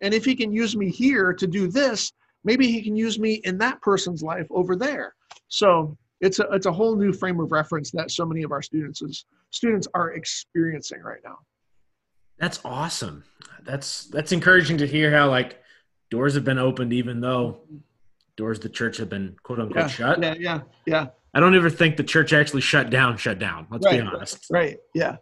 [0.00, 2.12] And if he can use me here to do this
[2.44, 5.14] maybe he can use me in that person's life over there.
[5.46, 8.62] So it's a, it's a whole new frame of reference that so many of our
[8.62, 11.38] students is, students are experiencing right now
[12.42, 13.24] that's awesome
[13.64, 15.62] that's that's encouraging to hear how like
[16.10, 17.62] doors have been opened even though
[18.36, 20.22] doors the church have been quote unquote yeah, shut.
[20.22, 21.06] Yeah, yeah, yeah.
[21.34, 23.66] I don't ever think the church actually shut down, shut down.
[23.70, 24.46] Let's right, be honest.
[24.50, 25.16] Right, yeah.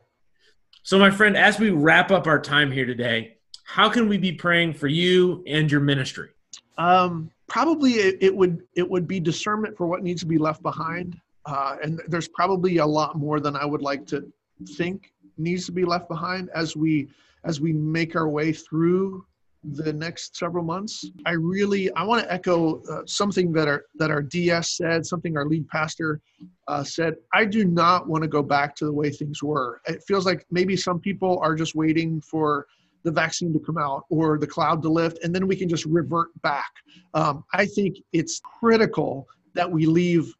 [0.82, 4.32] So, my friend, as we wrap up our time here today, how can we be
[4.32, 6.30] praying for you and your ministry?
[6.78, 10.62] Um, probably it, it would it would be discernment for what needs to be left
[10.62, 11.16] behind,
[11.46, 14.32] uh, and there's probably a lot more than I would like to
[14.76, 17.08] think needs to be left behind as we
[17.44, 19.24] as we make our way through
[19.62, 21.10] the next several months.
[21.26, 25.36] I really I want to echo uh, something that our that our DS said, something
[25.36, 26.20] our lead pastor
[26.68, 27.14] uh, said.
[27.34, 29.80] I do not want to go back to the way things were.
[29.86, 32.66] It feels like maybe some people are just waiting for
[33.02, 35.84] the vaccine to come out or the cloud to lift, and then we can just
[35.86, 36.70] revert back.
[37.14, 40.34] Um, I think it's critical that we leave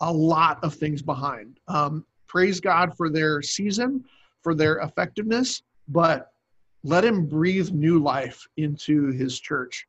[0.00, 1.58] a lot of things behind.
[1.66, 4.04] Um, praise God for their season,
[4.42, 6.32] for their effectiveness, but
[6.84, 9.86] let him breathe new life into his church.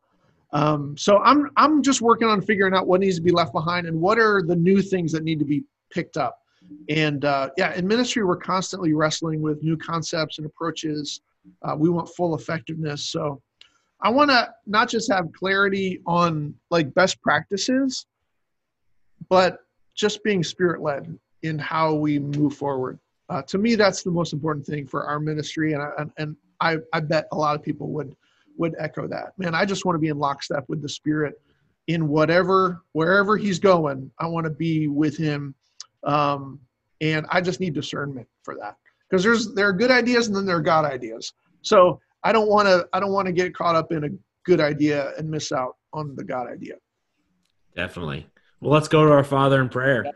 [0.51, 3.85] Um, so I'm I'm just working on figuring out what needs to be left behind
[3.87, 6.39] and what are the new things that need to be picked up.
[6.89, 11.21] And uh, yeah, in ministry, we're constantly wrestling with new concepts and approaches.
[11.61, 13.05] Uh, we want full effectiveness.
[13.05, 13.41] So
[14.01, 18.05] I want to not just have clarity on like best practices,
[19.29, 19.59] but
[19.95, 22.99] just being spirit led in how we move forward.
[23.29, 26.77] Uh, to me, that's the most important thing for our ministry, and I, and I,
[26.93, 28.15] I bet a lot of people would
[28.57, 29.33] would echo that.
[29.37, 31.39] Man, I just want to be in lockstep with the Spirit
[31.87, 34.11] in whatever wherever He's going.
[34.19, 35.53] I want to be with Him,
[36.03, 36.59] um,
[37.01, 38.75] and I just need discernment for that
[39.09, 41.33] because there's there are good ideas and then there are God ideas.
[41.61, 44.09] So I don't want to I don't want to get caught up in a
[44.43, 46.75] good idea and miss out on the God idea.
[47.75, 48.27] Definitely.
[48.59, 50.11] Well, let's go to our Father in prayer.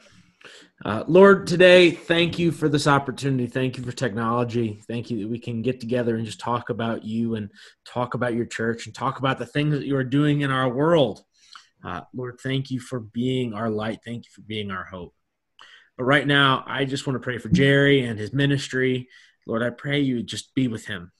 [0.83, 3.47] Uh, Lord, today, thank you for this opportunity.
[3.47, 4.81] Thank you for technology.
[4.87, 7.49] Thank you that we can get together and just talk about you and
[7.85, 10.69] talk about your church and talk about the things that you are doing in our
[10.69, 11.23] world.
[11.83, 13.99] Uh, Lord, thank you for being our light.
[14.03, 15.13] Thank you for being our hope.
[15.97, 19.07] But right now, I just want to pray for Jerry and his ministry.
[19.45, 21.11] Lord, I pray you just be with him.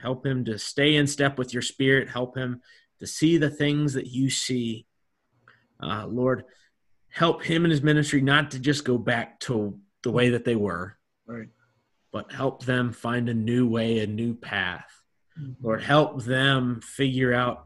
[0.00, 2.08] Help him to stay in step with your spirit.
[2.08, 2.60] Help him
[3.00, 4.86] to see the things that you see.
[5.82, 6.44] Uh, Lord,
[7.10, 10.56] help him and his ministry not to just go back to the way that they
[10.56, 10.96] were,
[11.26, 11.48] right?
[12.12, 14.90] But help them find a new way, a new path.
[15.38, 15.64] Mm-hmm.
[15.64, 17.64] Lord, help them figure out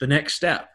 [0.00, 0.70] the next step,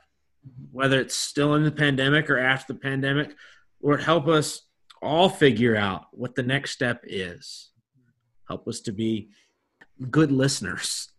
[0.71, 3.35] whether it's still in the pandemic or after the pandemic.
[3.81, 4.61] Lord, help us
[5.01, 7.71] all figure out what the next step is.
[8.47, 9.29] Help us to be
[10.09, 11.09] good listeners.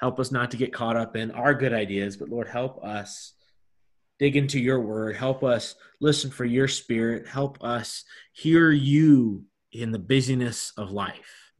[0.00, 3.33] Help us not to get caught up in our good ideas, but Lord, help us
[4.18, 5.16] dig into your word.
[5.16, 7.26] Help us listen for your spirit.
[7.26, 11.52] Help us hear you in the busyness of life.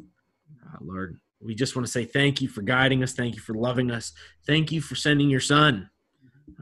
[0.00, 3.12] Uh, Lord, we just want to say thank you for guiding us.
[3.12, 4.12] Thank you for loving us.
[4.46, 5.90] Thank you for sending your son.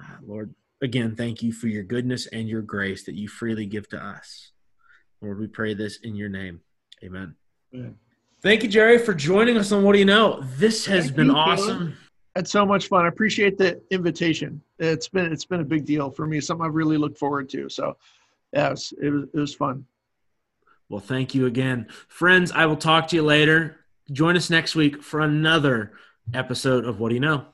[0.00, 3.88] Uh, Lord, again, thank you for your goodness and your grace that you freely give
[3.90, 4.52] to us.
[5.20, 6.60] Lord, we pray this in your name.
[7.02, 7.34] Amen.
[7.74, 7.96] Amen.
[8.42, 10.42] Thank you, Jerry, for joining us on What Do You Know?
[10.58, 11.96] This has thank been you, awesome.
[12.36, 13.04] It's so much fun.
[13.04, 14.60] I appreciate the invitation.
[14.78, 16.40] It's been it's been a big deal for me.
[16.40, 17.68] Something I've really looked forward to.
[17.68, 17.96] So,
[18.52, 19.86] yeah, it was, it was, it was fun.
[20.88, 22.52] Well, thank you again, friends.
[22.52, 23.80] I will talk to you later.
[24.12, 25.92] Join us next week for another
[26.32, 27.46] episode of What Do You Know.